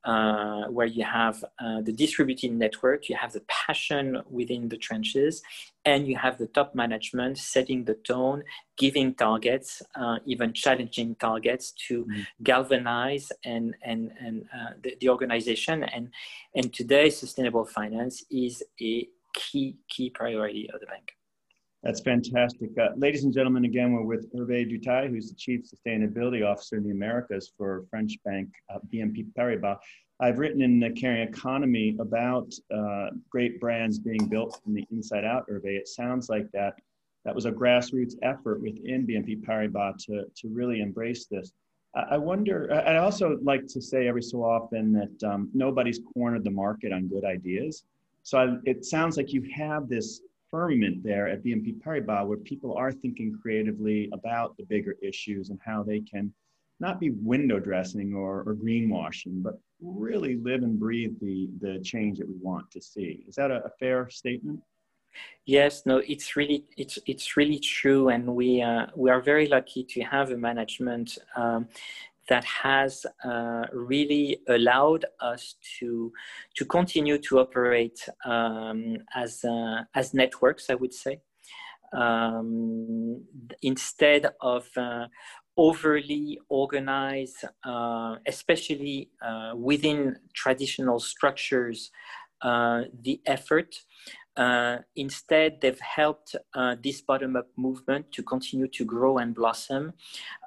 uh, 0.04 0.64
where 0.64 0.86
you 0.86 1.04
have 1.04 1.42
uh, 1.60 1.80
the 1.82 1.92
distributed 1.92 2.52
network, 2.52 3.08
you 3.08 3.16
have 3.16 3.32
the 3.32 3.42
passion 3.46 4.20
within 4.28 4.68
the 4.68 4.76
trenches, 4.76 5.42
and 5.84 6.08
you 6.08 6.16
have 6.16 6.36
the 6.36 6.48
top 6.48 6.74
management 6.74 7.38
setting 7.38 7.84
the 7.84 7.94
tone, 7.94 8.42
giving 8.76 9.14
targets, 9.14 9.82
uh, 9.94 10.18
even 10.26 10.52
challenging 10.52 11.14
targets 11.14 11.72
to 11.86 12.04
mm. 12.04 12.26
galvanize 12.42 13.30
and 13.44 13.76
and 13.82 14.10
and 14.18 14.46
uh, 14.52 14.70
the, 14.82 14.96
the 15.00 15.08
organization. 15.08 15.84
And 15.84 16.10
and 16.56 16.74
today, 16.74 17.08
sustainable 17.10 17.64
finance 17.64 18.24
is 18.30 18.64
a 18.80 19.06
key 19.32 19.76
key 19.88 20.10
priority 20.10 20.68
of 20.74 20.80
the 20.80 20.86
bank. 20.86 21.12
That's 21.86 22.00
fantastic. 22.00 22.70
Uh, 22.76 22.88
ladies 22.96 23.22
and 23.22 23.32
gentlemen, 23.32 23.64
again, 23.64 23.92
we're 23.92 24.02
with 24.02 24.34
Hervé 24.34 24.68
Duteil, 24.68 25.08
who's 25.08 25.28
the 25.28 25.36
Chief 25.36 25.60
Sustainability 25.62 26.44
Officer 26.44 26.78
in 26.78 26.82
the 26.82 26.90
Americas 26.90 27.52
for 27.56 27.84
French 27.90 28.18
bank 28.24 28.48
uh, 28.74 28.78
BNP 28.92 29.26
Paribas. 29.38 29.76
I've 30.18 30.40
written 30.40 30.62
in 30.62 30.80
the 30.80 30.90
Caring 30.90 31.28
Economy 31.28 31.96
about 32.00 32.52
uh, 32.74 33.10
great 33.30 33.60
brands 33.60 34.00
being 34.00 34.26
built 34.26 34.60
from 34.64 34.74
the 34.74 34.84
inside 34.90 35.24
out, 35.24 35.48
Hervé. 35.48 35.78
It 35.78 35.86
sounds 35.86 36.28
like 36.28 36.50
that 36.50 36.74
that 37.24 37.32
was 37.32 37.44
a 37.44 37.52
grassroots 37.52 38.14
effort 38.22 38.60
within 38.60 39.06
BNP 39.06 39.44
Paribas 39.44 40.04
to, 40.06 40.24
to 40.24 40.48
really 40.48 40.80
embrace 40.80 41.26
this. 41.26 41.52
I 41.94 42.18
wonder, 42.18 42.74
I 42.84 42.96
also 42.96 43.38
like 43.42 43.68
to 43.68 43.80
say 43.80 44.08
every 44.08 44.22
so 44.22 44.42
often 44.42 44.92
that 44.92 45.30
um, 45.32 45.50
nobody's 45.54 46.00
cornered 46.12 46.42
the 46.42 46.50
market 46.50 46.92
on 46.92 47.06
good 47.06 47.24
ideas. 47.24 47.84
So 48.24 48.38
I, 48.38 48.56
it 48.64 48.84
sounds 48.84 49.16
like 49.16 49.32
you 49.32 49.48
have 49.54 49.88
this 49.88 50.22
firmament 50.50 51.02
there 51.02 51.28
at 51.28 51.42
BNP 51.44 51.80
Paribas 51.80 52.26
where 52.26 52.38
people 52.38 52.76
are 52.76 52.92
thinking 52.92 53.36
creatively 53.40 54.08
about 54.12 54.56
the 54.56 54.64
bigger 54.64 54.96
issues 55.02 55.50
and 55.50 55.58
how 55.64 55.82
they 55.82 56.00
can 56.00 56.32
not 56.78 57.00
be 57.00 57.10
window 57.10 57.58
dressing 57.58 58.14
or, 58.14 58.42
or 58.46 58.54
greenwashing, 58.54 59.42
but 59.42 59.58
really 59.80 60.36
live 60.36 60.62
and 60.62 60.78
breathe 60.78 61.14
the, 61.20 61.48
the 61.60 61.80
change 61.80 62.18
that 62.18 62.28
we 62.28 62.34
want 62.40 62.70
to 62.70 62.80
see. 62.80 63.24
Is 63.28 63.34
that 63.36 63.50
a, 63.50 63.64
a 63.64 63.70
fair 63.78 64.10
statement? 64.10 64.60
Yes, 65.46 65.86
no, 65.86 65.98
it's 65.98 66.36
really 66.36 66.64
it's 66.76 66.98
it's 67.06 67.38
really 67.38 67.58
true, 67.58 68.10
and 68.10 68.26
we 68.34 68.60
uh, 68.60 68.86
we 68.94 69.10
are 69.10 69.22
very 69.22 69.46
lucky 69.46 69.82
to 69.84 70.02
have 70.02 70.30
a 70.30 70.36
management 70.36 71.16
um, 71.36 71.68
that 72.28 72.44
has 72.44 73.06
uh, 73.24 73.64
really 73.72 74.40
allowed 74.48 75.04
us 75.20 75.56
to 75.78 76.12
to 76.56 76.64
continue 76.64 77.18
to 77.18 77.38
operate 77.38 78.08
um, 78.24 78.98
as 79.14 79.44
uh, 79.44 79.82
as 79.94 80.14
networks, 80.14 80.70
I 80.70 80.74
would 80.74 80.94
say, 80.94 81.20
um, 81.92 83.22
instead 83.62 84.26
of 84.40 84.68
uh, 84.76 85.06
overly 85.56 86.38
organized, 86.48 87.44
uh, 87.64 88.16
especially 88.26 89.10
uh, 89.22 89.52
within 89.56 90.16
traditional 90.34 90.98
structures, 90.98 91.90
uh, 92.42 92.82
the 93.02 93.20
effort. 93.26 93.76
Uh, 94.36 94.78
instead, 94.96 95.60
they've 95.60 95.80
helped 95.80 96.36
uh, 96.54 96.76
this 96.82 97.00
bottom-up 97.00 97.48
movement 97.56 98.12
to 98.12 98.22
continue 98.22 98.68
to 98.68 98.84
grow 98.84 99.18
and 99.18 99.34
blossom. 99.34 99.92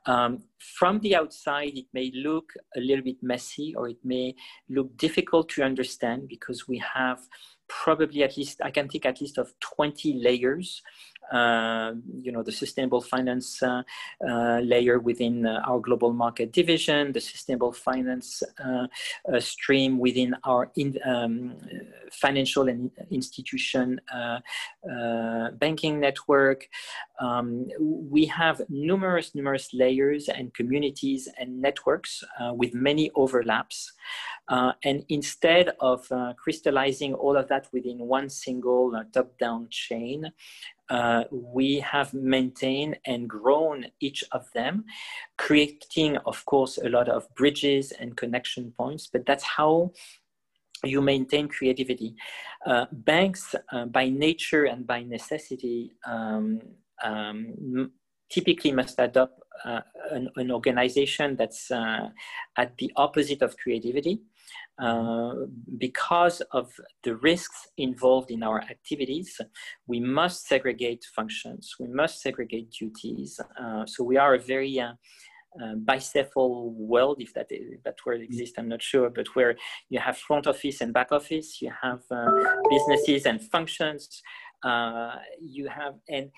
Um, 0.06 0.44
from 0.58 1.00
the 1.00 1.16
outside, 1.16 1.78
it 1.78 1.88
may 1.94 2.12
look 2.14 2.54
a 2.76 2.80
little 2.80 3.04
bit 3.04 3.18
messy 3.22 3.74
or 3.76 3.90
it 3.90 3.98
may 4.04 4.36
look 4.70 4.96
difficult 4.98 5.50
to 5.50 5.64
understand 5.64 6.28
because 6.28 6.68
we 6.68 6.78
have 6.78 7.20
probably 7.68 8.24
at 8.24 8.36
least, 8.36 8.62
I 8.64 8.72
can 8.72 8.90
think 8.90 9.06
at 9.06 9.22
least 9.22 9.38
of 9.38 9.54
20 9.60 10.22
layers 10.22 10.82
you 11.32 12.32
know, 12.32 12.44
the 12.44 12.52
sustainable 12.52 13.02
finance 13.02 13.62
uh, 13.62 13.84
uh, 14.28 14.60
layer 14.60 15.00
within 15.00 15.46
our 15.46 15.80
global 15.80 16.14
market 16.14 16.52
division, 16.52 17.12
the 17.12 17.22
sustainable 17.22 17.72
finance 17.72 18.44
stream 19.40 20.00
within 20.00 20.36
our 20.44 20.72
in, 20.76 20.98
um, 21.06 21.56
financial 22.12 22.68
and 22.70 22.92
institution 23.12 24.00
banking 25.60 26.00
network. 26.00 26.68
Um, 27.20 27.68
we 27.80 28.26
have 28.26 28.62
numerous, 28.70 29.36
numerous 29.36 29.74
layers 29.74 30.30
and 30.30 30.54
communities 30.54 31.28
and 31.38 31.62
networks 31.62 32.24
with 32.56 32.74
many 32.74 33.12
overlaps. 33.16 33.92
Uh, 34.50 34.74
and 34.84 35.06
instead 35.10 35.70
of 35.80 36.12
uh, 36.12 36.34
crystallizing 36.34 37.14
all 37.14 37.38
of 37.38 37.48
that 37.50 37.68
within 37.72 38.00
one 38.00 38.30
single 38.30 38.96
uh, 38.96 39.04
top-down 39.14 39.68
chain, 39.70 40.32
uh, 40.90 41.24
we 41.32 41.80
have 41.80 42.14
maintained 42.14 42.98
and 43.06 43.30
grown 43.30 43.86
each 44.00 44.24
of 44.32 44.48
them, 44.54 44.86
creating, 45.38 46.18
of 46.26 46.44
course, 46.46 46.78
a 46.78 46.90
lot 46.90 47.08
of 47.08 47.28
bridges 47.36 47.92
and 47.92 48.18
connection 48.18 48.74
points, 48.78 49.08
but 49.12 49.26
that's 49.26 49.44
how 49.44 49.92
you 50.84 51.02
maintain 51.02 51.48
creativity. 51.48 52.16
Uh, 52.66 52.86
banks, 52.92 53.56
uh, 53.72 53.86
by 53.86 54.10
nature 54.10 54.66
and 54.66 54.88
by 54.88 55.04
necessity, 55.04 55.92
um, 56.06 56.60
um, 57.04 57.92
typically 58.30 58.72
must 58.72 59.00
adopt 59.00 59.42
uh, 59.66 59.82
an, 60.12 60.30
an, 60.38 60.52
organization 60.52 61.36
that's 61.36 61.70
uh, 61.72 62.10
at 62.58 62.78
the 62.78 62.92
opposite 62.96 63.42
of 63.42 63.58
creativity. 63.58 64.22
Uh, 64.82 65.34
because 65.78 66.42
of 66.52 66.72
the 67.04 67.16
risks 67.18 67.68
involved 67.78 68.32
in 68.32 68.44
our 68.44 68.62
activities, 68.62 69.40
we 69.88 70.00
must 70.00 70.48
segregate 70.48 71.04
functions, 71.14 71.76
we 71.80 71.88
must 71.88 72.22
segregate 72.22 72.72
duties. 72.72 73.42
Uh, 73.62 73.86
so 73.86 74.04
we 74.04 74.16
are 74.16 74.36
a 74.36 74.40
very 74.40 74.80
uh, 74.80 74.94
uh, 75.62 75.74
world, 76.36 77.18
if 77.20 77.34
that, 77.34 77.48
if 77.50 77.84
that 77.84 77.96
word 78.06 78.22
exists, 78.22 78.58
I'm 78.58 78.70
not 78.70 78.82
sure, 78.82 79.10
but 79.10 79.28
where 79.36 79.58
you 79.90 80.00
have 80.00 80.18
front 80.18 80.48
office 80.48 80.80
and 80.80 80.94
back 80.94 81.12
office, 81.12 81.62
you 81.62 81.72
have 81.82 82.00
uh, 82.10 82.32
businesses 82.70 83.26
and 83.26 83.42
functions, 83.42 84.22
you 85.42 85.68
have, 85.68 85.96
and, 86.08 86.32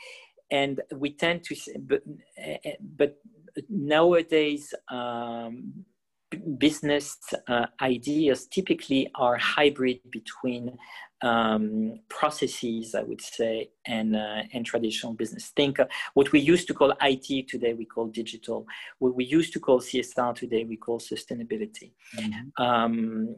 and 0.49 0.81
we 0.95 1.13
tend 1.13 1.43
to, 1.43 1.55
but, 1.79 2.01
but 2.97 3.17
nowadays, 3.69 4.73
um, 4.89 5.85
business 6.57 7.17
uh, 7.47 7.65
ideas 7.81 8.47
typically 8.47 9.09
are 9.15 9.37
hybrid 9.37 9.99
between 10.11 10.77
um, 11.21 11.99
processes, 12.09 12.95
I 12.95 13.03
would 13.03 13.21
say, 13.21 13.69
and, 13.85 14.15
uh, 14.15 14.43
and 14.53 14.65
traditional 14.65 15.13
business. 15.13 15.51
Think 15.55 15.79
uh, 15.79 15.85
what 16.13 16.31
we 16.31 16.39
used 16.39 16.67
to 16.67 16.73
call 16.73 16.93
IT 17.01 17.47
today, 17.47 17.73
we 17.73 17.85
call 17.85 18.07
digital. 18.07 18.65
What 18.99 19.15
we 19.15 19.25
used 19.25 19.53
to 19.53 19.59
call 19.59 19.79
CSR 19.81 20.35
today, 20.35 20.63
we 20.63 20.77
call 20.77 20.99
sustainability. 20.99 21.91
Mm-hmm. 22.17 22.63
Um, 22.63 23.35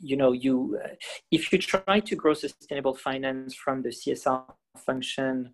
you 0.00 0.16
know, 0.16 0.32
you 0.32 0.78
uh, 0.84 0.88
if 1.30 1.52
you 1.52 1.58
try 1.58 2.00
to 2.00 2.16
grow 2.16 2.34
sustainable 2.34 2.94
finance 2.94 3.54
from 3.54 3.82
the 3.82 3.88
CSR 3.88 4.44
function, 4.76 5.52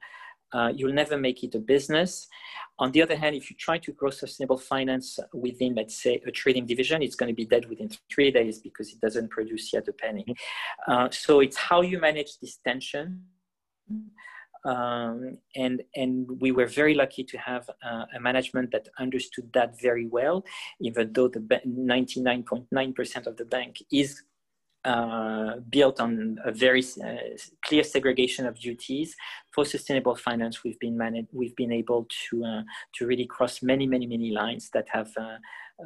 uh, 0.54 0.72
you'll 0.74 0.92
never 0.92 1.18
make 1.18 1.42
it 1.42 1.54
a 1.54 1.58
business. 1.58 2.28
On 2.78 2.92
the 2.92 3.02
other 3.02 3.16
hand, 3.16 3.34
if 3.36 3.50
you 3.50 3.56
try 3.56 3.76
to 3.78 3.92
grow 3.92 4.10
sustainable 4.10 4.58
finance 4.58 5.18
within, 5.32 5.74
let's 5.74 6.00
say, 6.02 6.22
a 6.26 6.30
trading 6.30 6.66
division, 6.66 7.02
it's 7.02 7.16
going 7.16 7.28
to 7.28 7.34
be 7.34 7.44
dead 7.44 7.68
within 7.68 7.90
three 8.12 8.30
days 8.30 8.60
because 8.60 8.92
it 8.92 9.00
doesn't 9.00 9.30
produce 9.30 9.72
yet 9.72 9.88
a 9.88 9.92
penny. 9.92 10.24
Uh, 10.86 11.08
so 11.10 11.40
it's 11.40 11.56
how 11.56 11.80
you 11.82 11.98
manage 11.98 12.38
this 12.40 12.58
tension. 12.64 13.24
Um, 14.64 15.36
and 15.54 15.82
and 15.94 16.40
we 16.40 16.50
were 16.50 16.64
very 16.64 16.94
lucky 16.94 17.22
to 17.22 17.36
have 17.36 17.68
uh, 17.84 18.06
a 18.16 18.20
management 18.20 18.70
that 18.72 18.88
understood 18.98 19.52
that 19.52 19.78
very 19.78 20.06
well, 20.06 20.42
even 20.80 21.12
though 21.12 21.28
the 21.28 21.40
99.9% 21.40 23.26
of 23.26 23.36
the 23.36 23.44
bank 23.44 23.82
is 23.92 24.22
uh, 24.85 25.57
built 25.70 26.01
on 26.01 26.38
a 26.44 26.53
very 26.53 26.85
uh, 27.05 27.16
clear 27.64 27.85
segregation 27.85 28.47
of 28.47 28.59
duties. 28.59 29.14
For 29.53 29.64
sustainable 29.64 30.14
finance 30.14 30.64
we've 30.64 30.79
been 30.79 30.97
managed 30.97 31.29
we've 31.33 31.57
been 31.57 31.73
able 31.73 32.07
to 32.29 32.44
uh, 32.44 32.62
to 32.97 33.07
really 33.07 33.27
cross 33.27 33.62
many 33.62 33.87
many 33.87 34.07
many 34.07 34.31
lines 34.31 34.70
that 34.75 34.87
have 34.90 35.11
uh, 35.16 35.38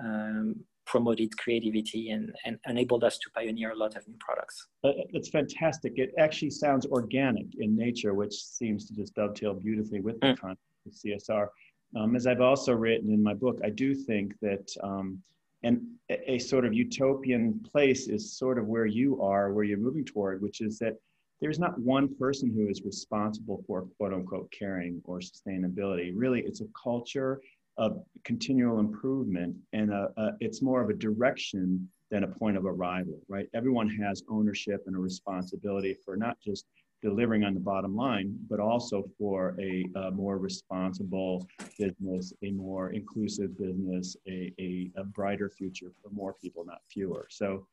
um, 0.02 0.56
promoted 0.86 1.36
creativity 1.36 2.10
and, 2.10 2.32
and 2.46 2.58
enabled 2.66 3.04
us 3.04 3.18
to 3.18 3.28
pioneer 3.34 3.72
a 3.72 3.76
lot 3.76 3.94
of 3.94 4.08
new 4.08 4.16
products. 4.20 4.68
That's 5.12 5.28
fantastic. 5.28 5.92
It 5.96 6.14
actually 6.18 6.48
sounds 6.48 6.86
organic 6.86 7.46
in 7.58 7.76
nature 7.76 8.14
which 8.14 8.32
seems 8.32 8.86
to 8.86 8.94
just 8.94 9.14
dovetail 9.14 9.54
beautifully 9.54 10.00
with 10.00 10.18
the 10.20 10.28
mm. 10.28 10.38
concept 10.38 10.60
of 10.86 10.92
csr 10.92 11.48
um, 11.96 12.16
as 12.16 12.26
i've 12.26 12.40
also 12.40 12.72
written 12.72 13.12
in 13.12 13.22
my 13.22 13.34
book 13.34 13.58
i 13.64 13.70
do 13.70 13.94
think 13.94 14.34
that 14.40 14.66
um, 14.82 15.22
and 15.62 15.80
a, 16.10 16.32
a 16.32 16.38
sort 16.38 16.64
of 16.64 16.74
utopian 16.74 17.60
place 17.60 18.08
is 18.08 18.36
sort 18.36 18.58
of 18.58 18.66
where 18.66 18.86
you 18.86 19.20
are, 19.22 19.52
where 19.52 19.64
you're 19.64 19.78
moving 19.78 20.04
toward, 20.04 20.42
which 20.42 20.60
is 20.60 20.78
that 20.78 20.94
there's 21.40 21.58
not 21.58 21.78
one 21.78 22.14
person 22.16 22.50
who 22.52 22.68
is 22.68 22.82
responsible 22.82 23.62
for 23.66 23.86
quote 23.96 24.12
unquote 24.12 24.50
caring 24.50 25.00
or 25.04 25.20
sustainability. 25.20 26.12
Really, 26.14 26.40
it's 26.40 26.60
a 26.60 26.66
culture 26.80 27.40
of 27.76 28.02
continual 28.24 28.80
improvement, 28.80 29.54
and 29.72 29.92
a, 29.92 30.08
a, 30.16 30.30
it's 30.40 30.62
more 30.62 30.82
of 30.82 30.90
a 30.90 30.94
direction 30.94 31.88
than 32.10 32.24
a 32.24 32.28
point 32.28 32.56
of 32.56 32.64
arrival, 32.64 33.20
right? 33.28 33.46
Everyone 33.54 33.88
has 33.88 34.22
ownership 34.28 34.82
and 34.86 34.96
a 34.96 34.98
responsibility 34.98 35.94
for 36.04 36.16
not 36.16 36.36
just 36.44 36.64
delivering 37.02 37.44
on 37.44 37.54
the 37.54 37.60
bottom 37.60 37.94
line, 37.94 38.36
but 38.48 38.60
also 38.60 39.04
for 39.18 39.56
a, 39.60 39.84
a 39.96 40.10
more 40.10 40.38
responsible 40.38 41.46
business, 41.78 42.32
a 42.42 42.50
more 42.50 42.90
inclusive 42.90 43.56
business, 43.56 44.16
a, 44.26 44.52
a, 44.58 44.90
a, 44.96 45.04
brighter 45.04 45.48
future 45.48 45.92
for 46.02 46.10
more 46.10 46.34
people, 46.42 46.64
not 46.64 46.80
fewer. 46.90 47.26
So 47.30 47.66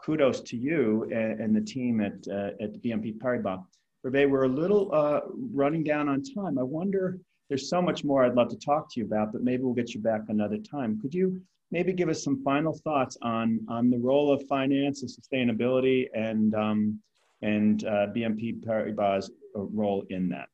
kudos 0.00 0.40
to 0.42 0.56
you 0.56 1.04
and, 1.12 1.40
and 1.40 1.56
the 1.56 1.60
team 1.60 2.00
at, 2.00 2.26
uh, 2.28 2.50
at 2.60 2.80
BNP 2.82 3.18
Paribas. 3.18 3.64
Hervé, 4.06 4.30
we're 4.30 4.44
a 4.44 4.48
little 4.48 4.94
uh, 4.94 5.20
running 5.52 5.82
down 5.82 6.08
on 6.08 6.22
time. 6.22 6.56
I 6.56 6.62
wonder, 6.62 7.18
there's 7.48 7.68
so 7.68 7.82
much 7.82 8.04
more 8.04 8.24
I'd 8.24 8.34
love 8.34 8.48
to 8.50 8.58
talk 8.58 8.92
to 8.92 9.00
you 9.00 9.06
about, 9.06 9.32
but 9.32 9.42
maybe 9.42 9.64
we'll 9.64 9.74
get 9.74 9.92
you 9.92 10.00
back 10.00 10.22
another 10.28 10.58
time. 10.58 11.00
Could 11.00 11.12
you 11.12 11.40
maybe 11.72 11.92
give 11.92 12.08
us 12.08 12.22
some 12.22 12.42
final 12.44 12.72
thoughts 12.84 13.18
on, 13.22 13.60
on 13.68 13.90
the 13.90 13.98
role 13.98 14.32
of 14.32 14.46
finance 14.46 15.02
and 15.02 15.10
sustainability 15.10 16.06
and 16.14 16.54
um, 16.54 17.00
and 17.42 17.84
uh, 17.84 18.06
BNP 18.14 18.64
Paribas' 18.64 19.30
role 19.54 20.04
in 20.10 20.28
that? 20.28 20.48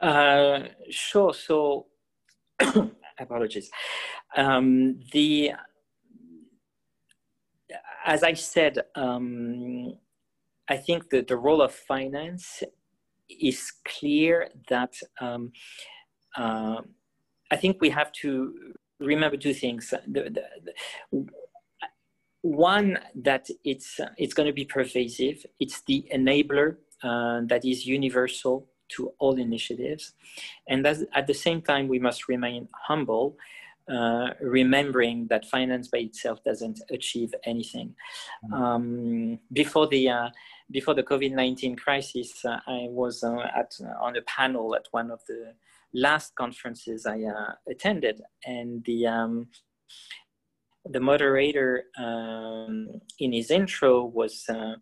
Uh, 0.00 0.68
sure. 0.90 1.34
So, 1.34 1.86
apologies. 3.18 3.70
Um, 4.36 5.00
the 5.12 5.52
as 8.04 8.22
I 8.22 8.32
said, 8.32 8.78
um, 8.94 9.92
I 10.68 10.76
think 10.76 11.10
that 11.10 11.26
the 11.26 11.36
role 11.36 11.60
of 11.60 11.74
finance 11.74 12.62
is 13.28 13.72
clear. 13.84 14.48
That 14.68 14.94
um, 15.20 15.52
uh, 16.36 16.80
I 17.50 17.56
think 17.56 17.80
we 17.80 17.90
have 17.90 18.12
to 18.22 18.54
remember 19.00 19.36
two 19.36 19.54
things. 19.54 19.92
The, 20.06 20.22
the, 20.22 20.44
the, 21.12 21.26
one 22.42 22.98
that 23.14 23.48
it's 23.64 24.00
it's 24.16 24.34
going 24.34 24.46
to 24.46 24.52
be 24.52 24.64
pervasive. 24.64 25.44
It's 25.60 25.82
the 25.82 26.06
enabler 26.14 26.76
uh, 27.02 27.40
that 27.46 27.64
is 27.64 27.86
universal 27.86 28.66
to 28.90 29.12
all 29.18 29.36
initiatives. 29.38 30.14
And 30.68 30.86
at 30.86 31.26
the 31.26 31.34
same 31.34 31.60
time 31.62 31.88
we 31.88 31.98
must 31.98 32.28
remain 32.28 32.68
humble 32.72 33.36
uh, 33.88 34.30
remembering 34.40 35.26
that 35.28 35.46
finance 35.46 35.88
by 35.88 35.98
itself 35.98 36.42
doesn't 36.44 36.80
achieve 36.90 37.34
anything. 37.44 37.94
Mm-hmm. 38.44 38.62
um, 38.62 39.38
before 39.52 39.86
the 39.86 40.08
uh, 40.10 40.28
before 40.70 40.94
the 40.94 41.02
covid-19 41.02 41.78
crisis 41.78 42.44
uh, 42.44 42.60
i 42.66 42.86
was 42.90 43.24
uh, 43.24 43.46
at 43.56 43.72
on 44.00 44.16
a 44.16 44.22
panel 44.22 44.74
at 44.74 44.86
one 44.90 45.10
of 45.10 45.20
the 45.26 45.54
last 45.94 46.34
conferences 46.34 47.06
i 47.06 47.22
uh, 47.22 47.52
attended. 47.68 48.20
And 48.44 48.84
the 48.84 49.06
um, 49.06 49.48
the 50.90 51.00
moderator 51.00 51.84
um, 51.98 52.88
in 53.18 53.32
his 53.32 53.50
intro 53.50 54.04
was 54.04 54.44
uh, 54.48 54.74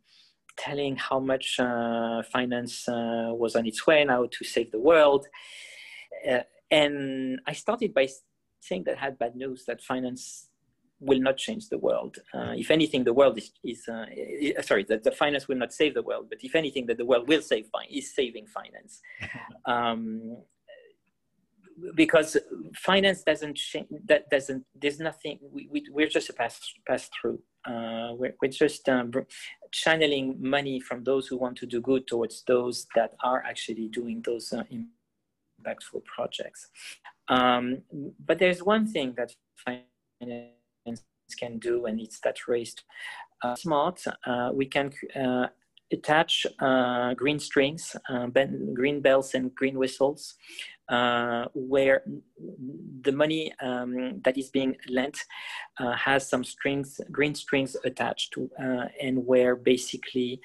telling 0.56 0.96
how 0.96 1.20
much 1.20 1.58
uh, 1.60 2.22
finance 2.32 2.88
uh, 2.88 3.30
was 3.32 3.56
on 3.56 3.66
its 3.66 3.86
way 3.86 4.04
now 4.04 4.26
to 4.30 4.44
save 4.44 4.70
the 4.70 4.80
world. 4.80 5.26
Uh, 6.28 6.40
and 6.70 7.40
I 7.46 7.52
started 7.52 7.94
by 7.94 8.08
saying 8.60 8.84
that 8.84 8.96
I 8.98 9.00
had 9.00 9.18
bad 9.18 9.36
news 9.36 9.64
that 9.66 9.82
finance 9.82 10.48
will 10.98 11.20
not 11.20 11.36
change 11.36 11.68
the 11.68 11.78
world. 11.78 12.18
Uh, 12.32 12.54
if 12.56 12.70
anything, 12.70 13.04
the 13.04 13.12
world 13.12 13.36
is, 13.36 13.50
is 13.62 13.86
uh, 13.88 14.06
sorry, 14.62 14.84
that 14.84 15.04
the 15.04 15.12
finance 15.12 15.46
will 15.46 15.58
not 15.58 15.72
save 15.72 15.94
the 15.94 16.02
world, 16.02 16.26
but 16.30 16.38
if 16.42 16.54
anything, 16.54 16.86
that 16.86 16.96
the 16.96 17.04
world 17.04 17.28
will 17.28 17.42
save 17.42 17.66
is 17.90 18.14
saving 18.14 18.46
finance. 18.46 19.00
Um, 19.66 20.38
because 21.94 22.36
finance 22.74 23.22
doesn't 23.22 23.56
change, 23.56 23.86
that 24.06 24.28
doesn't, 24.30 24.64
there's 24.74 24.98
nothing, 24.98 25.38
we, 25.52 25.68
we, 25.70 25.84
we're 25.90 26.08
just 26.08 26.30
a 26.30 26.32
pass, 26.32 26.60
pass 26.86 27.08
through. 27.20 27.40
Uh, 27.66 28.12
we're, 28.12 28.34
we're 28.40 28.50
just 28.50 28.88
um, 28.88 29.10
channeling 29.72 30.36
money 30.38 30.80
from 30.80 31.02
those 31.04 31.26
who 31.26 31.36
want 31.36 31.56
to 31.58 31.66
do 31.66 31.80
good 31.80 32.06
towards 32.06 32.42
those 32.46 32.86
that 32.94 33.14
are 33.24 33.42
actually 33.44 33.88
doing 33.88 34.22
those 34.24 34.52
uh, 34.52 34.62
impactful 34.72 36.04
projects. 36.04 36.68
Um, 37.28 37.82
but 38.24 38.38
there's 38.38 38.62
one 38.62 38.86
thing 38.86 39.14
that 39.16 39.34
finance 39.64 40.52
can 41.38 41.58
do, 41.58 41.86
and 41.86 42.00
it's 42.00 42.20
that 42.20 42.46
raised 42.46 42.84
uh, 43.42 43.56
smart. 43.56 44.00
Uh, 44.24 44.50
we 44.54 44.66
can 44.66 44.92
uh, 45.14 45.46
attach 45.92 46.46
uh, 46.60 47.14
green 47.14 47.38
strings, 47.38 47.96
green 48.74 49.00
bells 49.00 49.34
and 49.34 49.54
green 49.54 49.76
whistles, 49.78 50.34
uh, 50.88 51.46
where 51.54 52.02
the 53.02 53.12
money 53.12 53.52
um, 53.60 54.20
that 54.24 54.36
is 54.38 54.48
being 54.50 54.76
lent 54.88 55.18
has 55.78 56.28
some 56.28 56.44
strings, 56.44 57.00
green 57.10 57.34
strings 57.34 57.76
attached 57.84 58.32
to, 58.32 58.50
and 59.00 59.26
where 59.26 59.56
basically 59.56 60.40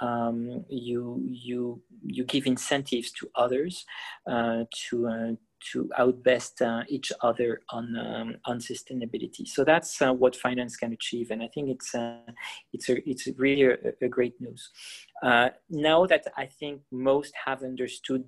um, 0.00 0.64
you 0.68 1.22
you 1.26 1.82
you 2.02 2.24
give 2.24 2.46
incentives 2.46 3.10
to 3.12 3.30
others 3.34 3.84
to 4.26 5.36
to 5.72 5.90
outbest 5.96 6.62
uh, 6.62 6.82
each 6.88 7.12
other 7.22 7.60
on 7.70 7.96
um, 7.96 8.36
on 8.44 8.58
sustainability. 8.58 9.46
So 9.46 9.64
that's 9.64 10.00
uh, 10.02 10.12
what 10.12 10.36
finance 10.36 10.76
can 10.76 10.92
achieve, 10.92 11.30
and 11.30 11.42
I 11.42 11.48
think 11.48 11.70
it's 11.70 11.94
uh, 11.94 12.18
it's 12.72 12.88
a, 12.88 13.08
it's 13.08 13.26
really 13.36 13.64
a, 13.64 13.76
a 14.02 14.08
great 14.08 14.40
news. 14.40 14.70
Uh, 15.22 15.50
now 15.70 16.06
that 16.06 16.26
I 16.36 16.46
think 16.46 16.82
most 16.90 17.32
have 17.44 17.62
understood 17.62 18.24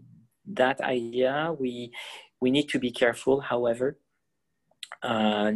that 0.55 0.81
idea, 0.81 1.55
we 1.59 1.93
we 2.41 2.51
need 2.51 2.69
to 2.71 2.79
be 2.79 2.91
careful, 2.91 3.41
however. 3.41 3.99
Uh, 5.03 5.53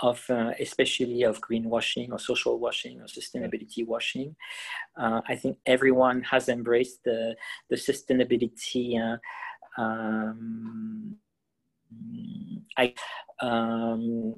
of 0.00 0.24
uh, 0.30 0.52
especially 0.58 1.22
of 1.22 1.40
greenwashing 1.40 2.10
or 2.10 2.18
social 2.18 2.58
washing 2.58 3.00
or 3.00 3.04
sustainability 3.04 3.86
washing, 3.86 4.34
I 4.96 5.36
think 5.36 5.58
everyone 5.64 6.22
has 6.22 6.48
embraced 6.48 7.04
the 7.04 7.36
the 7.70 7.76
sustainability 7.76 8.98
um, 9.78 11.16
I, 12.76 12.94
um, 13.40 14.34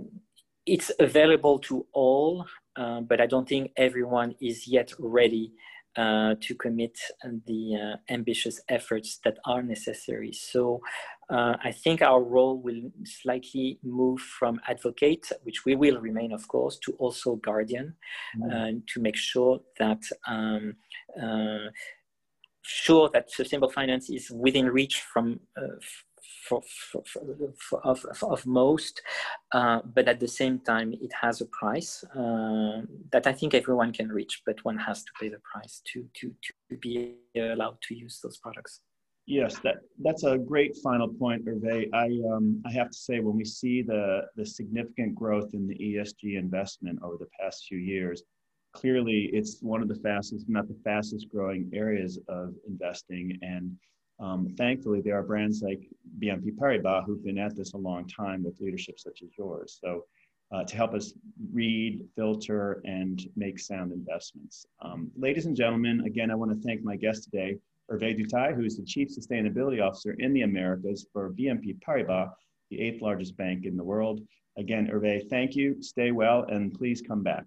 it's 0.66 0.92
available 1.00 1.58
to 1.60 1.86
all, 1.92 2.46
uh, 2.76 3.00
but 3.00 3.20
I 3.20 3.26
don't 3.26 3.48
think 3.48 3.72
everyone 3.76 4.34
is 4.40 4.68
yet 4.68 4.92
ready 4.98 5.52
uh, 5.96 6.34
to 6.40 6.54
commit 6.54 6.96
the 7.46 7.76
uh, 7.76 8.12
ambitious 8.12 8.60
efforts 8.68 9.18
that 9.24 9.38
are 9.44 9.62
necessary. 9.62 10.32
So 10.32 10.80
uh, 11.30 11.56
I 11.62 11.72
think 11.72 12.02
our 12.02 12.22
role 12.22 12.58
will 12.58 12.90
slightly 13.04 13.78
move 13.82 14.20
from 14.20 14.60
advocate, 14.68 15.30
which 15.42 15.64
we 15.64 15.74
will 15.74 16.00
remain, 16.00 16.32
of 16.32 16.46
course, 16.48 16.78
to 16.84 16.92
also 16.98 17.36
guardian, 17.36 17.94
mm. 18.36 18.86
to 18.86 19.00
make 19.00 19.16
sure 19.16 19.60
that 19.78 20.02
um, 20.26 20.74
uh, 21.20 21.70
sure 22.62 23.10
that 23.12 23.30
sustainable 23.30 23.70
finance 23.70 24.10
is 24.10 24.30
within 24.30 24.66
reach 24.66 25.00
from 25.00 25.40
uh, 25.56 25.76
for, 26.48 26.62
for, 26.90 27.02
for, 27.58 27.86
of, 27.86 28.04
of 28.22 28.46
most, 28.46 29.02
uh, 29.52 29.80
but 29.94 30.08
at 30.08 30.20
the 30.20 30.28
same 30.28 30.58
time, 30.60 30.92
it 30.92 31.12
has 31.20 31.40
a 31.40 31.46
price 31.46 32.04
uh, 32.16 32.82
that 33.12 33.26
I 33.26 33.32
think 33.32 33.54
everyone 33.54 33.92
can 33.92 34.08
reach, 34.08 34.42
but 34.46 34.64
one 34.64 34.78
has 34.78 35.02
to 35.04 35.12
pay 35.20 35.28
the 35.28 35.40
price 35.52 35.82
to, 35.92 36.06
to, 36.14 36.34
to 36.70 36.76
be 36.76 37.14
allowed 37.36 37.78
to 37.88 37.94
use 37.94 38.20
those 38.22 38.38
products. 38.38 38.80
Yes, 39.26 39.60
that, 39.60 39.76
that's 40.02 40.24
a 40.24 40.38
great 40.38 40.76
final 40.82 41.06
point, 41.06 41.44
Hervé. 41.44 41.88
I, 41.94 42.06
um, 42.34 42.60
I 42.66 42.72
have 42.72 42.90
to 42.90 42.98
say, 42.98 43.20
when 43.20 43.36
we 43.36 43.44
see 43.44 43.80
the, 43.82 44.22
the 44.34 44.44
significant 44.44 45.14
growth 45.14 45.50
in 45.52 45.68
the 45.68 45.76
ESG 45.76 46.36
investment 46.36 46.98
over 47.02 47.16
the 47.16 47.28
past 47.38 47.66
few 47.68 47.78
years, 47.78 48.24
clearly 48.72 49.30
it's 49.32 49.62
one 49.62 49.82
of 49.82 49.88
the 49.88 49.94
fastest, 49.96 50.48
not 50.48 50.66
the 50.66 50.78
fastest 50.84 51.28
growing 51.28 51.70
areas 51.72 52.18
of 52.28 52.54
investing. 52.66 53.38
And 53.42 53.76
um, 54.20 54.48
thankfully, 54.56 55.00
there 55.00 55.18
are 55.18 55.22
brands 55.22 55.62
like 55.62 55.88
BNP 56.18 56.56
Paribas 56.56 57.04
who've 57.06 57.24
been 57.24 57.38
at 57.38 57.56
this 57.56 57.72
a 57.72 57.78
long 57.78 58.06
time 58.06 58.44
with 58.44 58.60
leadership 58.60 58.98
such 58.98 59.22
as 59.22 59.30
yours. 59.38 59.78
So, 59.82 60.04
uh, 60.52 60.64
to 60.64 60.76
help 60.76 60.94
us 60.94 61.12
read, 61.52 62.04
filter, 62.16 62.82
and 62.84 63.22
make 63.36 63.58
sound 63.58 63.92
investments. 63.92 64.66
Um, 64.82 65.10
ladies 65.16 65.46
and 65.46 65.54
gentlemen, 65.56 66.02
again, 66.06 66.30
I 66.30 66.34
want 66.34 66.50
to 66.50 66.66
thank 66.66 66.82
my 66.82 66.96
guest 66.96 67.24
today, 67.24 67.56
Hervé 67.90 68.18
Duteil, 68.18 68.54
who 68.56 68.64
is 68.64 68.76
the 68.76 68.84
Chief 68.84 69.08
Sustainability 69.08 69.80
Officer 69.80 70.16
in 70.18 70.32
the 70.32 70.42
Americas 70.42 71.06
for 71.12 71.30
BNP 71.30 71.78
Paribas, 71.80 72.30
the 72.70 72.80
eighth 72.80 73.00
largest 73.00 73.36
bank 73.36 73.64
in 73.64 73.76
the 73.76 73.84
world. 73.84 74.20
Again, 74.58 74.88
Hervé, 74.88 75.28
thank 75.30 75.54
you, 75.54 75.80
stay 75.82 76.10
well, 76.10 76.42
and 76.44 76.74
please 76.74 77.00
come 77.00 77.22
back. 77.22 77.44